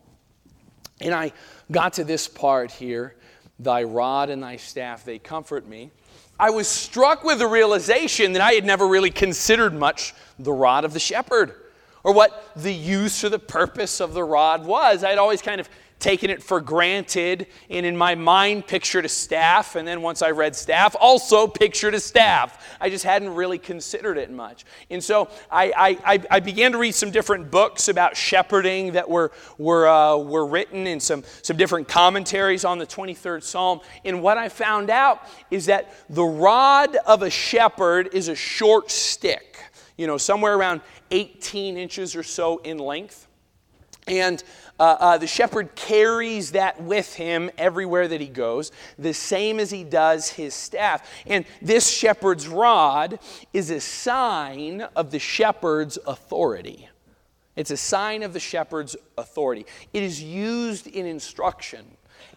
and 1.02 1.14
I 1.14 1.34
got 1.72 1.94
to 1.94 2.04
this 2.04 2.28
part 2.28 2.72
here 2.72 3.16
Thy 3.62 3.84
rod 3.84 4.30
and 4.30 4.42
thy 4.42 4.56
staff, 4.56 5.04
they 5.04 5.20
comfort 5.20 5.68
me. 5.68 5.92
I 6.40 6.50
was 6.50 6.70
struck 6.70 7.26
with 7.26 7.40
the 7.40 7.48
realization 7.48 8.32
that 8.32 8.42
I 8.42 8.54
had 8.54 8.64
never 8.64 8.88
really 8.88 9.12
considered 9.12 9.74
much 9.74 10.14
the 10.40 10.54
rod 10.54 10.86
of 10.86 10.94
the 10.94 11.00
shepherd 11.00 11.54
or 12.02 12.14
what 12.14 12.52
the 12.56 12.74
use 12.74 13.22
or 13.26 13.28
the 13.28 13.38
purpose 13.38 14.00
of 14.00 14.14
the 14.14 14.24
rod 14.24 14.66
was. 14.66 15.04
I'd 15.04 15.18
always 15.18 15.42
kind 15.42 15.60
of 15.60 15.70
taken 16.00 16.30
it 16.30 16.42
for 16.42 16.62
granted 16.62 17.48
and 17.70 17.86
in 17.86 17.96
my 17.96 18.16
mind 18.16 18.66
pictured 18.66 19.06
a 19.06 19.10
staff 19.10 19.76
and 19.76 19.88
then 19.88 20.02
once 20.02 20.22
i 20.22 20.32
read 20.32 20.56
staff 20.56 20.96
also 21.00 21.48
pictured 21.48 21.94
a 21.94 22.00
staff. 22.00 22.78
I 22.80 22.90
just 22.90 23.04
hadn't 23.04 23.34
really 23.34 23.58
considered 23.58 24.18
it 24.18 24.32
much. 24.32 24.66
And 24.90 25.04
so 25.04 25.30
i, 25.52 25.98
I, 26.06 26.22
I 26.30 26.40
began 26.40 26.72
to 26.72 26.78
read 26.78 26.94
some 26.96 27.12
different 27.12 27.52
books 27.52 27.88
about 27.88 28.16
shepherding 28.16 28.94
that 28.94 29.10
were, 29.10 29.32
were, 29.58 29.88
uh, 29.88 30.18
were 30.18 30.46
written 30.46 30.88
and 30.88 31.02
some, 31.02 31.24
some 31.42 31.58
different 31.58 31.88
commentaries 31.88 32.66
on 32.66 32.80
the 32.80 32.88
23rd 32.88 33.44
psalm. 33.44 33.82
And 34.06 34.22
what 34.22 34.38
i 34.38 34.50
found 34.50 34.90
out 34.90 35.28
is 35.52 35.66
that 35.68 35.94
the 36.10 36.24
rod 36.24 36.96
of 37.06 37.24
a 37.24 37.30
shepherd 37.30 38.10
is 38.14 38.28
a 38.28 38.36
short 38.36 38.92
stick 38.92 39.58
you 39.98 40.08
know 40.08 40.18
somewhere 40.18 40.56
around 40.56 40.82
18 41.12 41.78
inches 41.78 42.16
or 42.16 42.24
so 42.24 42.60
in 42.60 42.78
length 42.78 43.28
and 44.10 44.44
uh, 44.80 44.98
uh, 45.00 45.18
the 45.18 45.28
shepherd 45.28 45.76
carries 45.76 46.52
that 46.52 46.82
with 46.82 47.14
him 47.14 47.52
everywhere 47.58 48.08
that 48.08 48.20
he 48.20 48.28
goes, 48.28 48.72
the 48.98 49.14
same 49.14 49.60
as 49.60 49.70
he 49.72 49.84
does 49.84 50.30
his 50.30 50.54
staff. 50.54 51.08
And 51.28 51.46
this 51.62 51.90
shepherd's 51.90 52.48
rod 52.48 53.20
is 53.54 53.70
a 53.70 53.80
sign 53.80 54.82
of 54.96 55.12
the 55.12 55.20
shepherd's 55.20 55.98
authority. 56.08 56.90
It's 57.56 57.72
a 57.72 57.78
sign 57.78 58.24
of 58.24 58.34
the 58.34 58.40
shepherd's 58.40 58.96
authority. 59.18 59.66
It 59.94 60.02
is 60.02 60.24
used 60.24 60.88
in 60.88 61.06
instruction. 61.06 61.86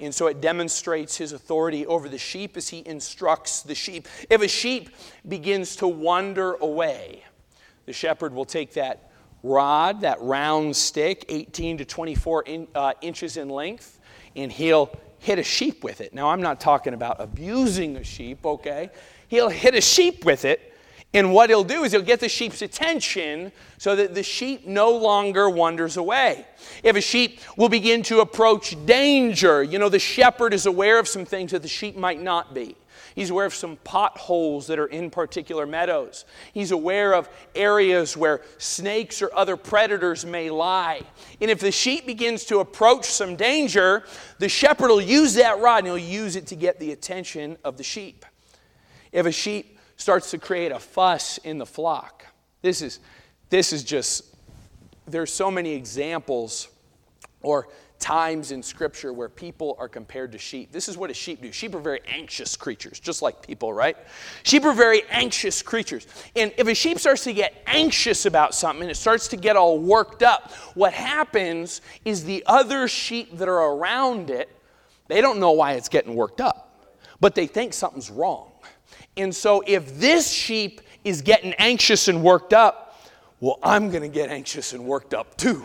And 0.01 0.15
so 0.15 0.27
it 0.27 0.41
demonstrates 0.41 1.17
his 1.17 1.33
authority 1.33 1.87
over 1.87 2.09
the 2.09 2.19
sheep 2.19 2.57
as 2.57 2.69
he 2.69 2.83
instructs 2.87 3.63
the 3.63 3.75
sheep. 3.75 4.09
If 4.29 4.43
a 4.43 4.49
sheep 4.49 4.91
begins 5.29 5.77
to 5.77 5.87
wander 5.87 6.55
away, 6.55 7.25
the 7.87 7.93
shepherd 7.93 8.35
will 8.35 8.45
take 8.45 8.75
that 8.75 9.12
rod, 9.43 10.03
that 10.03 10.21
round 10.21 10.77
stick, 10.77 11.25
18 11.29 11.79
to 11.79 11.85
24 11.85 12.43
in, 12.43 12.69
uh, 12.75 12.93
inches 13.01 13.37
in 13.37 13.49
length, 13.49 14.01
and 14.37 14.51
he'll 14.51 14.91
hit 15.19 15.39
a 15.39 15.43
sheep 15.43 15.85
with 15.85 16.01
it. 16.01 16.15
Now, 16.15 16.31
I'm 16.31 16.43
not 16.43 16.61
talking 16.61 16.95
about 16.95 17.21
abusing 17.21 17.97
a 17.97 18.05
sheep, 18.05 18.45
okay? 18.45 18.91
He'll 19.29 19.49
hit 19.49 19.75
a 19.75 19.81
sheep 19.81 20.25
with 20.25 20.45
it, 20.45 20.73
and 21.15 21.33
what 21.33 21.51
he'll 21.51 21.65
do 21.65 21.85
is 21.85 21.93
he'll 21.93 22.03
get 22.03 22.21
the 22.21 22.29
sheep's 22.29 22.63
attention 22.63 23.53
so 23.79 23.95
that 23.97 24.15
the 24.15 24.23
sheep 24.23 24.67
no 24.67 24.91
longer 24.91 25.51
wanders 25.51 25.97
away. 25.97 26.47
If 26.83 26.97
a 26.97 27.01
sheep 27.01 27.41
will 27.57 27.69
begin 27.69 28.03
to 28.05 28.21
approach 28.21 28.77
danger, 28.87 29.63
you 29.63 29.79
know, 29.79 29.89
the 29.89 29.99
shepherd 29.99 30.55
is 30.55 30.67
aware 30.67 30.99
of 30.99 31.07
some 31.07 31.25
things 31.25 31.53
that 31.53 31.63
the 31.63 31.69
sheep 31.69 31.97
might 31.97 32.21
not 32.21 32.55
be. 32.55 32.77
He's 33.15 33.31
aware 33.31 33.47
of 33.47 33.55
some 33.55 33.77
potholes 33.85 34.67
that 34.69 34.79
are 34.79 34.87
in 34.87 35.11
particular 35.11 35.67
meadows. 35.67 36.25
He's 36.53 36.71
aware 36.71 37.15
of 37.15 37.29
areas 37.55 38.17
where 38.17 38.43
snakes 38.59 39.23
or 39.23 39.31
other 39.35 39.57
predators 39.57 40.25
may 40.25 40.51
lie. 40.51 41.03
And 41.41 41.51
if 41.51 41.61
the 41.61 41.73
sheep 41.73 42.07
begins 42.07 42.45
to 42.47 42.61
approach 42.61 43.07
some 43.07 43.37
danger, 43.37 44.05
the 44.39 44.49
shepherd 44.49 44.89
will 44.89 45.01
use 45.01 45.35
that 45.35 45.61
rod 45.61 45.79
and 45.79 45.87
he'll 45.89 45.99
use 45.99 46.37
it 46.37 46.47
to 46.49 46.57
get 46.57 46.79
the 46.79 46.93
attention 46.93 47.59
of 47.65 47.77
the 47.77 47.85
sheep. 47.85 48.25
If 49.13 49.27
a 49.27 49.33
sheep 49.33 49.79
starts 49.97 50.31
to 50.31 50.39
create 50.39 50.73
a 50.73 50.79
fuss 50.79 51.39
in 51.39 51.59
the 51.59 51.67
flock, 51.67 52.27
this 52.63 52.81
is, 52.81 53.01
this 53.51 53.73
is 53.73 53.85
just, 53.85 54.25
there's 55.07 55.33
so 55.33 55.51
many 55.51 55.73
examples 55.73 56.69
or 57.43 57.69
times 58.03 58.51
in 58.51 58.63
Scripture 58.63 59.13
where 59.13 59.29
people 59.29 59.77
are 59.79 59.89
compared 59.89 60.33
to 60.33 60.39
sheep. 60.39 60.73
This 60.73 60.89
is 60.89 60.99
what 60.99 61.09
a 61.09 61.15
sheep 61.15 61.41
do. 61.41 61.53
Sheep 61.53 61.75
are 61.75 61.81
very 61.81 62.01
anxious 62.07 62.57
creatures, 62.57 62.99
just 62.99 63.23
like 63.23 63.47
people, 63.47 63.73
right? 63.73 63.97
Sheep 64.43 64.65
are 64.65 64.73
very 64.73 65.05
anxious 65.09 65.63
creatures. 65.63 66.09
And 66.35 66.53
if 66.59 66.67
a 66.67 66.75
sheep 66.75 66.99
starts 66.99 67.23
to 67.25 67.33
get 67.33 67.63
anxious 67.67 68.27
about 68.27 68.55
something 68.55 68.83
and 68.83 68.91
it 68.91 68.97
starts 68.97 69.29
to 69.29 69.37
get 69.37 69.57
all 69.57 69.79
worked 69.79 70.25
up, 70.25 70.51
what 70.75 70.93
happens 70.93 71.81
is 72.05 72.25
the 72.25 72.43
other 72.47 72.89
sheep 72.89 73.39
that 73.39 73.49
are 73.49 73.73
around 73.73 74.31
it, 74.31 74.51
they 75.07 75.21
don't 75.21 75.39
know 75.39 75.53
why 75.53 75.75
it's 75.75 75.89
getting 75.89 76.17
worked 76.17 76.41
up, 76.41 76.97
but 77.21 77.37
they 77.37 77.47
think 77.47 77.73
something's 77.73 78.11
wrong. 78.11 78.51
And 79.17 79.35
so 79.35 79.63
if 79.65 79.99
this 79.99 80.31
sheep 80.31 80.81
is 81.05 81.23
getting 81.23 81.55
anxious 81.55 82.09
and 82.09 82.23
worked 82.23 82.53
up, 82.53 82.99
well, 83.39 83.59
I'm 83.63 83.91
going 83.91 84.03
to 84.03 84.09
get 84.09 84.29
anxious 84.29 84.73
and 84.73 84.85
worked 84.85 85.15
up 85.15 85.37
too. 85.37 85.65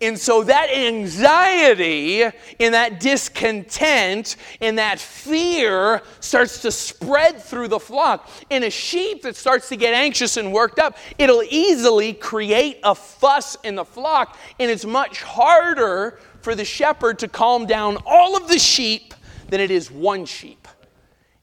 And 0.00 0.16
so 0.16 0.44
that 0.44 0.70
anxiety 0.70 2.22
and 2.22 2.74
that 2.74 3.00
discontent 3.00 4.36
and 4.60 4.78
that 4.78 5.00
fear 5.00 6.02
starts 6.20 6.62
to 6.62 6.70
spread 6.70 7.42
through 7.42 7.68
the 7.68 7.80
flock. 7.80 8.30
And 8.48 8.62
a 8.62 8.70
sheep 8.70 9.22
that 9.22 9.34
starts 9.34 9.68
to 9.70 9.76
get 9.76 9.94
anxious 9.94 10.36
and 10.36 10.52
worked 10.52 10.78
up, 10.78 10.96
it'll 11.18 11.42
easily 11.42 12.12
create 12.12 12.78
a 12.84 12.94
fuss 12.94 13.56
in 13.64 13.74
the 13.74 13.84
flock. 13.84 14.38
And 14.60 14.70
it's 14.70 14.84
much 14.84 15.20
harder 15.22 16.20
for 16.42 16.54
the 16.54 16.64
shepherd 16.64 17.18
to 17.18 17.28
calm 17.28 17.66
down 17.66 17.98
all 18.06 18.36
of 18.36 18.46
the 18.46 18.58
sheep 18.58 19.14
than 19.48 19.60
it 19.60 19.72
is 19.72 19.90
one 19.90 20.26
sheep. 20.26 20.68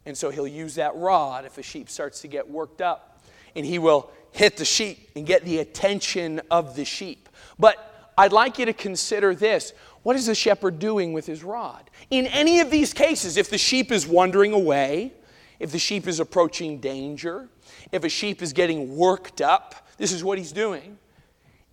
And 0.06 0.18
so 0.18 0.30
he'll 0.30 0.48
use 0.48 0.76
that 0.76 0.96
rod 0.96 1.44
if 1.44 1.58
a 1.58 1.64
sheep 1.64 1.90
starts 1.90 2.22
to 2.22 2.30
get 2.30 2.50
worked 2.50 2.80
up. 2.80 3.22
And 3.54 3.66
he 3.66 3.80
will 3.80 4.12
hit 4.32 4.56
the 4.56 4.66
sheep 4.66 5.10
and 5.16 5.26
get 5.26 5.44
the 5.44 5.60
attention 5.60 6.42
of 6.50 6.78
the 6.78 6.86
sheep. 6.86 7.28
But 7.60 7.95
I'd 8.18 8.32
like 8.32 8.60
you 8.60 8.66
to 8.66 8.74
consider 8.74 9.36
this. 9.36 9.74
What 10.04 10.16
is 10.16 10.28
the 10.28 10.36
shepherd 10.36 10.80
doing 10.80 11.14
with 11.14 11.26
his 11.26 11.44
rod? 11.44 11.90
In 12.10 12.28
any 12.28 12.60
of 12.60 12.70
these 12.70 12.94
cases, 12.94 13.38
if 13.38 13.50
the 13.50 13.58
sheep 13.58 13.92
is 13.92 14.08
wandering 14.08 14.54
away, 14.54 15.14
if 15.60 15.72
the 15.72 15.80
sheep 15.80 16.08
is 16.08 16.20
approaching 16.20 16.80
danger, 16.80 17.50
if 17.92 18.04
a 18.04 18.10
sheep 18.10 18.42
is 18.42 18.54
getting 18.54 18.96
worked 18.96 19.42
up, 19.42 19.88
this 19.98 20.12
is 20.12 20.24
what 20.24 20.38
he's 20.38 20.52
doing. 20.52 20.98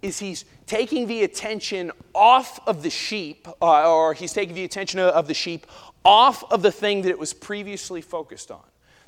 is 0.01 0.19
he's 0.19 0.45
taking 0.67 1.07
the 1.07 1.23
attention 1.23 1.93
off 2.15 2.59
of 2.67 2.83
the 2.83 2.91
sheep, 2.91 3.47
uh, 3.61 3.93
or 3.93 4.15
he's 4.15 4.33
taking 4.33 4.55
the 4.55 4.65
attention 4.65 4.99
of 4.99 5.29
the 5.29 5.35
sheep 5.35 5.67
off 6.05 6.43
of 6.51 6.63
the 6.63 6.73
thing 6.73 7.03
that 7.03 7.11
it 7.11 7.19
was 7.19 7.33
previously 7.33 8.01
focused 8.01 8.51
on 8.51 8.63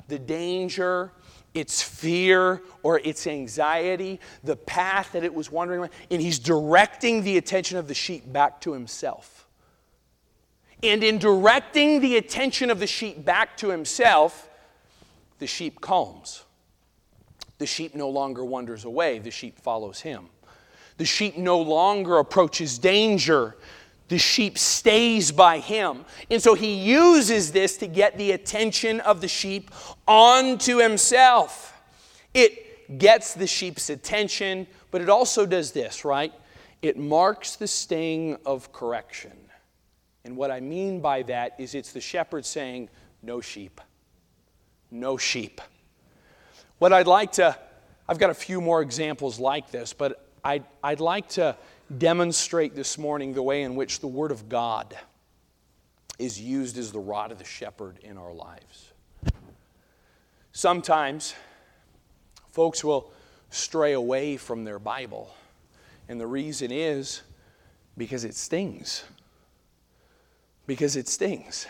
the 0.07 0.19
danger, 0.19 1.11
its 1.55 1.81
fear, 1.81 2.61
or 2.83 2.99
its 2.99 3.25
anxiety, 3.25 4.19
the 4.43 4.57
path 4.57 5.13
that 5.13 5.23
it 5.23 5.33
was 5.33 5.49
wandering 5.49 5.81
on, 5.81 5.89
and 6.11 6.21
he's 6.21 6.37
directing 6.37 7.23
the 7.23 7.37
attention 7.37 7.77
of 7.77 7.87
the 7.87 7.93
sheep 7.93 8.31
back 8.31 8.61
to 8.61 8.73
himself. 8.73 9.47
And 10.83 11.03
in 11.03 11.17
directing 11.17 12.01
the 12.01 12.17
attention 12.17 12.69
of 12.69 12.79
the 12.79 12.85
sheep 12.85 13.23
back 13.25 13.57
to 13.57 13.69
himself, 13.69 14.49
the 15.39 15.47
sheep 15.47 15.81
calms. 15.81 16.43
The 17.57 17.65
sheep 17.65 17.95
no 17.95 18.09
longer 18.09 18.43
wanders 18.43 18.83
away, 18.83 19.19
the 19.19 19.31
sheep 19.31 19.57
follows 19.57 20.01
him. 20.01 20.27
The 20.97 21.05
sheep 21.05 21.37
no 21.37 21.59
longer 21.59 22.17
approaches 22.17 22.77
danger. 22.77 23.55
The 24.07 24.17
sheep 24.17 24.57
stays 24.57 25.31
by 25.31 25.59
him. 25.59 26.05
And 26.29 26.41
so 26.41 26.53
he 26.53 26.75
uses 26.75 27.51
this 27.51 27.77
to 27.77 27.87
get 27.87 28.17
the 28.17 28.31
attention 28.31 28.99
of 29.01 29.21
the 29.21 29.27
sheep 29.27 29.71
onto 30.07 30.77
himself. 30.77 31.73
It 32.33 32.97
gets 32.99 33.33
the 33.33 33.47
sheep's 33.47 33.89
attention, 33.89 34.67
but 34.91 35.01
it 35.01 35.09
also 35.09 35.45
does 35.45 35.71
this, 35.71 36.05
right? 36.05 36.31
It 36.81 36.97
marks 36.97 37.55
the 37.55 37.67
sting 37.67 38.37
of 38.45 38.71
correction. 38.71 39.31
And 40.23 40.37
what 40.37 40.51
I 40.51 40.59
mean 40.59 40.99
by 40.99 41.23
that 41.23 41.55
is 41.57 41.73
it's 41.73 41.91
the 41.91 42.01
shepherd 42.01 42.45
saying, 42.45 42.89
No 43.23 43.41
sheep. 43.41 43.81
No 44.91 45.17
sheep. 45.17 45.61
What 46.77 46.93
I'd 46.93 47.07
like 47.07 47.33
to, 47.33 47.57
I've 48.07 48.19
got 48.19 48.29
a 48.29 48.35
few 48.35 48.61
more 48.61 48.81
examples 48.81 49.39
like 49.39 49.71
this, 49.71 49.93
but 49.93 50.27
I'd, 50.43 50.65
I'd 50.83 50.99
like 50.99 51.29
to 51.29 51.55
demonstrate 51.95 52.75
this 52.75 52.97
morning 52.97 53.33
the 53.33 53.43
way 53.43 53.63
in 53.63 53.75
which 53.75 53.99
the 53.99 54.07
Word 54.07 54.31
of 54.31 54.49
God 54.49 54.95
is 56.17 56.39
used 56.39 56.77
as 56.77 56.91
the 56.91 56.99
rod 56.99 57.31
of 57.31 57.37
the 57.37 57.45
shepherd 57.45 57.99
in 58.01 58.17
our 58.17 58.33
lives. 58.33 58.91
Sometimes 60.51 61.35
folks 62.49 62.83
will 62.83 63.11
stray 63.49 63.93
away 63.93 64.37
from 64.37 64.63
their 64.63 64.79
Bible, 64.79 65.33
and 66.07 66.19
the 66.19 66.27
reason 66.27 66.71
is 66.71 67.21
because 67.97 68.23
it 68.23 68.35
stings. 68.35 69.03
Because 70.65 70.95
it 70.95 71.07
stings 71.07 71.67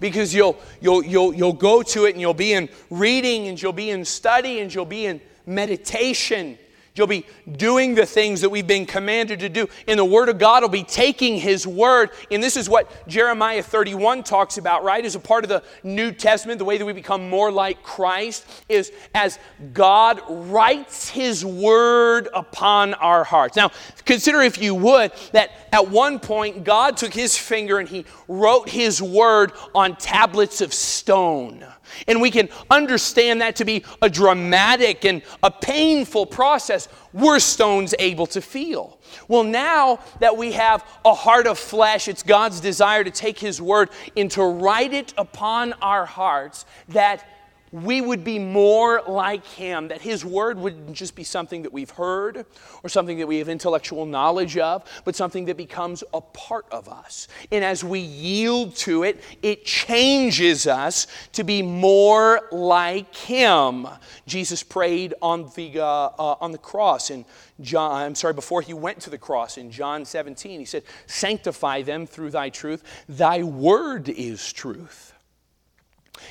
because 0.00 0.34
you'll, 0.34 0.58
you'll, 0.80 1.04
you'll, 1.04 1.34
you'll 1.34 1.52
go 1.52 1.82
to 1.82 2.04
it 2.04 2.12
and 2.12 2.20
you'll 2.20 2.34
be 2.34 2.52
in 2.52 2.68
reading 2.90 3.48
and 3.48 3.60
you'll 3.60 3.72
be 3.72 3.90
in 3.90 4.04
study 4.04 4.60
and 4.60 4.72
you'll 4.72 4.84
be 4.84 5.06
in 5.06 5.20
meditation 5.46 6.58
You'll 6.96 7.06
be 7.06 7.26
doing 7.52 7.94
the 7.94 8.06
things 8.06 8.40
that 8.40 8.48
we've 8.48 8.66
been 8.66 8.86
commanded 8.86 9.40
to 9.40 9.48
do. 9.48 9.68
And 9.86 9.98
the 9.98 10.04
Word 10.04 10.28
of 10.28 10.38
God 10.38 10.62
will 10.62 10.70
be 10.70 10.82
taking 10.82 11.38
His 11.38 11.66
Word. 11.66 12.10
And 12.30 12.42
this 12.42 12.56
is 12.56 12.68
what 12.68 13.06
Jeremiah 13.06 13.62
31 13.62 14.22
talks 14.22 14.56
about, 14.56 14.82
right? 14.82 15.04
As 15.04 15.14
a 15.14 15.20
part 15.20 15.44
of 15.44 15.50
the 15.50 15.62
New 15.82 16.10
Testament, 16.10 16.58
the 16.58 16.64
way 16.64 16.78
that 16.78 16.86
we 16.86 16.94
become 16.94 17.28
more 17.28 17.52
like 17.52 17.82
Christ 17.82 18.46
is 18.68 18.92
as 19.14 19.38
God 19.74 20.22
writes 20.28 21.10
His 21.10 21.44
Word 21.44 22.28
upon 22.32 22.94
our 22.94 23.24
hearts. 23.24 23.56
Now, 23.56 23.70
consider, 24.04 24.40
if 24.40 24.60
you 24.60 24.74
would, 24.74 25.12
that 25.32 25.50
at 25.72 25.90
one 25.90 26.18
point 26.18 26.64
God 26.64 26.96
took 26.96 27.12
His 27.12 27.36
finger 27.36 27.78
and 27.78 27.88
He 27.88 28.06
wrote 28.26 28.70
His 28.70 29.02
Word 29.02 29.52
on 29.74 29.96
tablets 29.96 30.62
of 30.62 30.72
stone. 30.72 31.64
And 32.06 32.20
we 32.20 32.30
can 32.30 32.48
understand 32.70 33.40
that 33.40 33.56
to 33.56 33.64
be 33.64 33.84
a 34.02 34.08
dramatic 34.08 35.04
and 35.04 35.22
a 35.42 35.50
painful 35.50 36.26
process. 36.26 36.88
Were 37.12 37.38
stones 37.38 37.94
able 37.98 38.26
to 38.28 38.40
feel? 38.40 38.98
Well, 39.28 39.44
now 39.44 40.00
that 40.20 40.36
we 40.36 40.52
have 40.52 40.84
a 41.04 41.14
heart 41.14 41.46
of 41.46 41.58
flesh, 41.58 42.08
it's 42.08 42.22
God's 42.22 42.60
desire 42.60 43.04
to 43.04 43.10
take 43.10 43.38
His 43.38 43.60
word 43.60 43.90
and 44.16 44.30
to 44.32 44.42
write 44.42 44.92
it 44.92 45.14
upon 45.16 45.72
our 45.74 46.06
hearts 46.06 46.66
that 46.88 47.24
we 47.72 48.00
would 48.00 48.24
be 48.24 48.38
more 48.38 49.02
like 49.06 49.44
him, 49.46 49.88
that 49.88 50.00
his 50.00 50.24
word 50.24 50.58
wouldn't 50.58 50.92
just 50.92 51.14
be 51.14 51.24
something 51.24 51.62
that 51.62 51.72
we've 51.72 51.90
heard 51.90 52.46
or 52.82 52.88
something 52.88 53.18
that 53.18 53.26
we 53.26 53.38
have 53.38 53.48
intellectual 53.48 54.06
knowledge 54.06 54.56
of, 54.56 54.84
but 55.04 55.16
something 55.16 55.46
that 55.46 55.56
becomes 55.56 56.04
a 56.14 56.20
part 56.20 56.66
of 56.70 56.88
us. 56.88 57.28
And 57.50 57.64
as 57.64 57.82
we 57.82 58.00
yield 58.00 58.76
to 58.76 59.02
it, 59.02 59.22
it 59.42 59.64
changes 59.64 60.66
us 60.66 61.06
to 61.32 61.44
be 61.44 61.62
more 61.62 62.42
like 62.52 63.14
him. 63.14 63.86
Jesus 64.26 64.62
prayed 64.62 65.14
on 65.20 65.50
the, 65.56 65.80
uh, 65.80 65.84
uh, 65.84 66.36
on 66.40 66.52
the 66.52 66.58
cross 66.58 67.10
in 67.10 67.24
John, 67.60 68.02
I'm 68.02 68.14
sorry, 68.14 68.34
before 68.34 68.60
he 68.60 68.74
went 68.74 69.00
to 69.00 69.10
the 69.10 69.18
cross 69.18 69.56
in 69.56 69.70
John 69.70 70.04
17, 70.04 70.60
he 70.60 70.66
said, 70.66 70.82
Sanctify 71.06 71.82
them 71.82 72.06
through 72.06 72.30
thy 72.30 72.50
truth. 72.50 72.82
Thy 73.08 73.42
word 73.42 74.08
is 74.08 74.52
truth. 74.52 75.14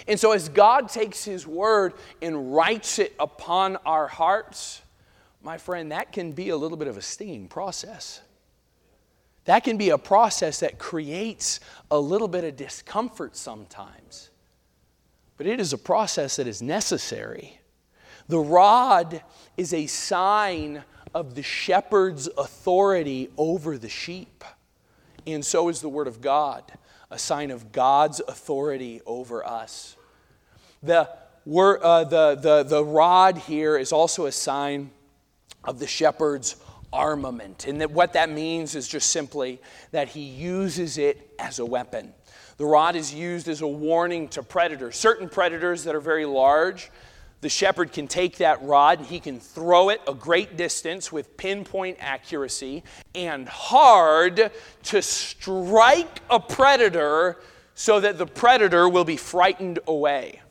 And 0.08 0.20
so, 0.20 0.32
as 0.32 0.50
God 0.50 0.90
takes 0.90 1.24
His 1.24 1.48
word 1.48 1.94
and 2.22 2.54
writes 2.54 3.00
it 3.00 3.14
upon 3.20 3.78
our 3.78 4.08
hearts, 4.08 4.82
my 5.42 5.58
friend, 5.58 5.92
that 5.92 6.12
can 6.12 6.32
be 6.32 6.50
a 6.50 6.58
little 6.58 6.78
bit 6.78 6.88
of 6.88 6.98
a 6.98 7.02
stinging 7.02 7.48
process. 7.48 8.22
That 9.46 9.64
can 9.64 9.78
be 9.78 9.92
a 9.92 9.98
process 9.98 10.60
that 10.62 10.80
creates 10.80 11.60
a 11.92 12.00
little 12.00 12.28
bit 12.28 12.44
of 12.44 12.56
discomfort 12.56 13.36
sometimes. 13.36 14.32
But 15.38 15.46
it 15.46 15.60
is 15.60 15.72
a 15.72 15.78
process 15.78 16.38
that 16.38 16.48
is 16.48 16.62
necessary. 16.62 17.60
The 18.28 18.40
rod 18.40 19.22
is 19.56 19.74
a 19.74 19.86
sign 19.86 20.84
of 21.14 21.36
the 21.36 21.44
shepherd's 21.44 22.28
authority 22.38 23.30
over 23.38 23.78
the 23.78 23.90
sheep, 23.90 24.44
and 25.28 25.46
so 25.46 25.70
is 25.70 25.80
the 25.80 25.90
Word 25.90 26.08
of 26.08 26.22
God 26.22 26.72
a 27.10 27.20
sign 27.20 27.52
of 27.52 27.72
God's 27.72 28.20
authority 28.28 29.02
over 29.06 29.46
us. 29.46 29.96
The, 30.84 31.02
uh, 31.02 32.04
the, 32.04 32.36
the, 32.36 32.64
the 32.64 32.84
rod 32.84 33.38
here 33.38 33.78
is 33.78 33.92
also 33.92 34.26
a 34.26 34.32
sign 34.32 34.92
of 35.64 35.80
the 35.80 35.88
shepherd's 35.88 36.56
armament. 36.92 37.68
And 37.68 37.82
that 37.82 37.92
what 37.92 38.14
that 38.14 38.30
means 38.30 38.76
is 38.76 38.88
just 38.88 39.10
simply 39.10 39.62
that 39.92 40.10
he 40.10 40.22
uses 40.22 40.98
it 40.98 41.34
as 41.40 41.60
a 41.60 41.66
weapon. 41.66 42.14
The 42.58 42.66
rod 42.66 42.96
is 42.96 43.14
used 43.14 43.48
as 43.48 43.62
a 43.62 43.68
warning 43.68 44.30
to 44.30 44.44
predators. 44.44 44.96
Certain 44.96 45.28
predators 45.28 45.84
that 45.84 45.96
are 45.96 46.00
very 46.00 46.26
large 46.26 46.90
the 47.42 47.50
shepherd 47.50 47.92
can 47.92 48.08
take 48.08 48.38
that 48.38 48.62
rod 48.64 49.00
and 49.00 49.08
he 49.08 49.20
can 49.20 49.40
throw 49.40 49.90
it 49.90 50.02
a 50.08 50.14
great 50.14 50.58
distance 50.58 51.12
with 51.12 51.38
pinpoint 51.38 51.98
accuracy 52.00 52.84
and 53.14 53.48
hard 53.48 54.52
to 54.84 55.02
strike 55.02 56.22
a 56.30 56.40
predator 56.40 57.38
so 57.76 58.00
that 58.00 58.18
the 58.18 58.26
predator 58.26 58.88
will 58.88 59.04
be 59.04 59.18
frightened 59.18 59.80
away. 59.88 60.42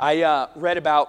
I 0.00 0.22
uh, 0.22 0.48
read 0.56 0.78
about 0.78 1.08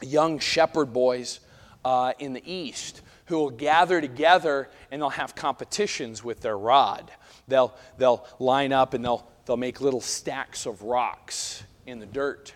young 0.00 0.38
shepherd 0.38 0.92
boys 0.92 1.40
uh, 1.84 2.12
in 2.18 2.32
the 2.32 2.42
East 2.50 3.02
who 3.26 3.36
will 3.36 3.50
gather 3.50 4.00
together 4.00 4.68
and 4.90 5.02
they'll 5.02 5.10
have 5.10 5.34
competitions 5.34 6.22
with 6.24 6.40
their 6.40 6.56
rod. 6.56 7.10
They'll, 7.48 7.74
they'll 7.98 8.26
line 8.38 8.72
up 8.72 8.94
and 8.94 9.04
they'll, 9.04 9.26
they'll 9.46 9.56
make 9.56 9.80
little 9.80 10.00
stacks 10.00 10.66
of 10.66 10.82
rocks 10.82 11.64
in 11.86 11.98
the 11.98 12.06
dirt 12.06 12.54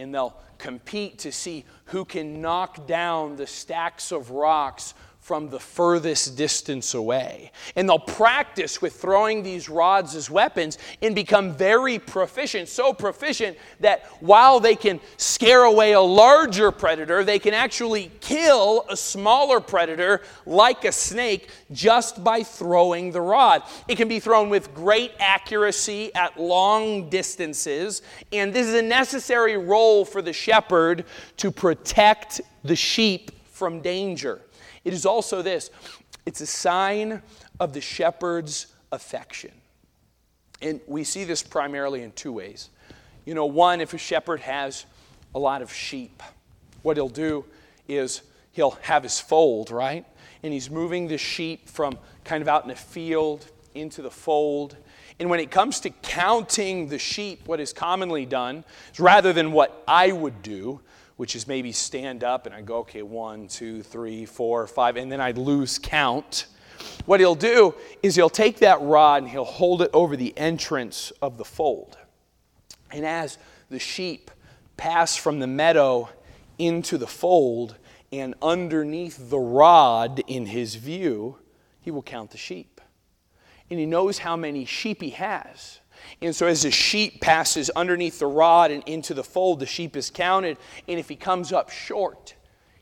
and 0.00 0.14
they'll 0.14 0.36
compete 0.58 1.18
to 1.18 1.32
see 1.32 1.64
who 1.86 2.04
can 2.04 2.40
knock 2.40 2.86
down 2.86 3.36
the 3.36 3.46
stacks 3.46 4.12
of 4.12 4.30
rocks 4.30 4.94
from 5.30 5.48
the 5.48 5.60
furthest 5.60 6.36
distance 6.36 6.92
away. 6.92 7.52
And 7.76 7.88
they'll 7.88 8.00
practice 8.00 8.82
with 8.82 9.00
throwing 9.00 9.44
these 9.44 9.68
rods 9.68 10.16
as 10.16 10.28
weapons 10.28 10.76
and 11.02 11.14
become 11.14 11.52
very 11.52 12.00
proficient, 12.00 12.68
so 12.68 12.92
proficient 12.92 13.56
that 13.78 14.06
while 14.18 14.58
they 14.58 14.74
can 14.74 14.98
scare 15.18 15.62
away 15.62 15.92
a 15.92 16.00
larger 16.00 16.72
predator, 16.72 17.22
they 17.22 17.38
can 17.38 17.54
actually 17.54 18.10
kill 18.18 18.84
a 18.88 18.96
smaller 18.96 19.60
predator 19.60 20.22
like 20.46 20.84
a 20.84 20.90
snake 20.90 21.48
just 21.70 22.24
by 22.24 22.42
throwing 22.42 23.12
the 23.12 23.20
rod. 23.20 23.62
It 23.86 23.94
can 23.94 24.08
be 24.08 24.18
thrown 24.18 24.50
with 24.50 24.74
great 24.74 25.12
accuracy 25.20 26.12
at 26.12 26.40
long 26.40 27.08
distances, 27.08 28.02
and 28.32 28.52
this 28.52 28.66
is 28.66 28.74
a 28.74 28.82
necessary 28.82 29.56
role 29.56 30.04
for 30.04 30.22
the 30.22 30.32
shepherd 30.32 31.04
to 31.36 31.52
protect 31.52 32.40
the 32.64 32.74
sheep 32.74 33.30
from 33.46 33.80
danger. 33.80 34.40
It 34.84 34.92
is 34.92 35.06
also 35.06 35.42
this 35.42 35.70
it's 36.26 36.40
a 36.40 36.46
sign 36.46 37.22
of 37.58 37.72
the 37.72 37.80
shepherd's 37.80 38.68
affection. 38.92 39.52
And 40.62 40.80
we 40.86 41.04
see 41.04 41.24
this 41.24 41.42
primarily 41.42 42.02
in 42.02 42.12
two 42.12 42.32
ways. 42.32 42.68
You 43.24 43.34
know, 43.34 43.46
one, 43.46 43.80
if 43.80 43.94
a 43.94 43.98
shepherd 43.98 44.40
has 44.40 44.84
a 45.34 45.38
lot 45.38 45.62
of 45.62 45.72
sheep, 45.72 46.22
what 46.82 46.96
he'll 46.96 47.08
do 47.08 47.44
is 47.88 48.22
he'll 48.52 48.78
have 48.82 49.02
his 49.02 49.20
fold, 49.20 49.70
right? 49.70 50.04
And 50.42 50.52
he's 50.52 50.70
moving 50.70 51.08
the 51.08 51.18
sheep 51.18 51.68
from 51.68 51.98
kind 52.24 52.42
of 52.42 52.48
out 52.48 52.62
in 52.62 52.68
the 52.68 52.74
field 52.74 53.46
into 53.74 54.02
the 54.02 54.10
fold. 54.10 54.76
And 55.18 55.30
when 55.30 55.40
it 55.40 55.50
comes 55.50 55.80
to 55.80 55.90
counting 55.90 56.88
the 56.88 56.98
sheep, 56.98 57.46
what 57.46 57.60
is 57.60 57.72
commonly 57.72 58.26
done 58.26 58.64
is 58.92 59.00
rather 59.00 59.32
than 59.32 59.52
what 59.52 59.82
I 59.86 60.12
would 60.12 60.42
do, 60.42 60.80
which 61.20 61.36
is 61.36 61.46
maybe 61.46 61.70
stand 61.70 62.24
up 62.24 62.46
and 62.46 62.54
I 62.54 62.62
go, 62.62 62.78
okay, 62.78 63.02
one, 63.02 63.46
two, 63.46 63.82
three, 63.82 64.24
four, 64.24 64.66
five, 64.66 64.96
and 64.96 65.12
then 65.12 65.20
I 65.20 65.32
lose 65.32 65.78
count. 65.78 66.46
What 67.04 67.20
he'll 67.20 67.34
do 67.34 67.74
is 68.02 68.16
he'll 68.16 68.30
take 68.30 68.60
that 68.60 68.80
rod 68.80 69.24
and 69.24 69.30
he'll 69.30 69.44
hold 69.44 69.82
it 69.82 69.90
over 69.92 70.16
the 70.16 70.32
entrance 70.38 71.10
of 71.20 71.36
the 71.36 71.44
fold. 71.44 71.98
And 72.90 73.04
as 73.04 73.36
the 73.68 73.78
sheep 73.78 74.30
pass 74.78 75.14
from 75.14 75.40
the 75.40 75.46
meadow 75.46 76.08
into 76.58 76.96
the 76.96 77.06
fold 77.06 77.76
and 78.10 78.34
underneath 78.40 79.28
the 79.28 79.38
rod 79.38 80.22
in 80.26 80.46
his 80.46 80.76
view, 80.76 81.36
he 81.82 81.90
will 81.90 82.02
count 82.02 82.30
the 82.30 82.38
sheep. 82.38 82.80
And 83.68 83.78
he 83.78 83.84
knows 83.84 84.16
how 84.16 84.36
many 84.36 84.64
sheep 84.64 85.02
he 85.02 85.10
has. 85.10 85.80
And 86.20 86.34
so, 86.34 86.46
as 86.46 86.62
the 86.62 86.70
sheep 86.70 87.20
passes 87.20 87.70
underneath 87.70 88.18
the 88.18 88.26
rod 88.26 88.70
and 88.70 88.82
into 88.84 89.14
the 89.14 89.24
fold, 89.24 89.60
the 89.60 89.66
sheep 89.66 89.96
is 89.96 90.10
counted. 90.10 90.58
And 90.88 90.98
if 90.98 91.08
he 91.08 91.16
comes 91.16 91.52
up 91.52 91.70
short, 91.70 92.34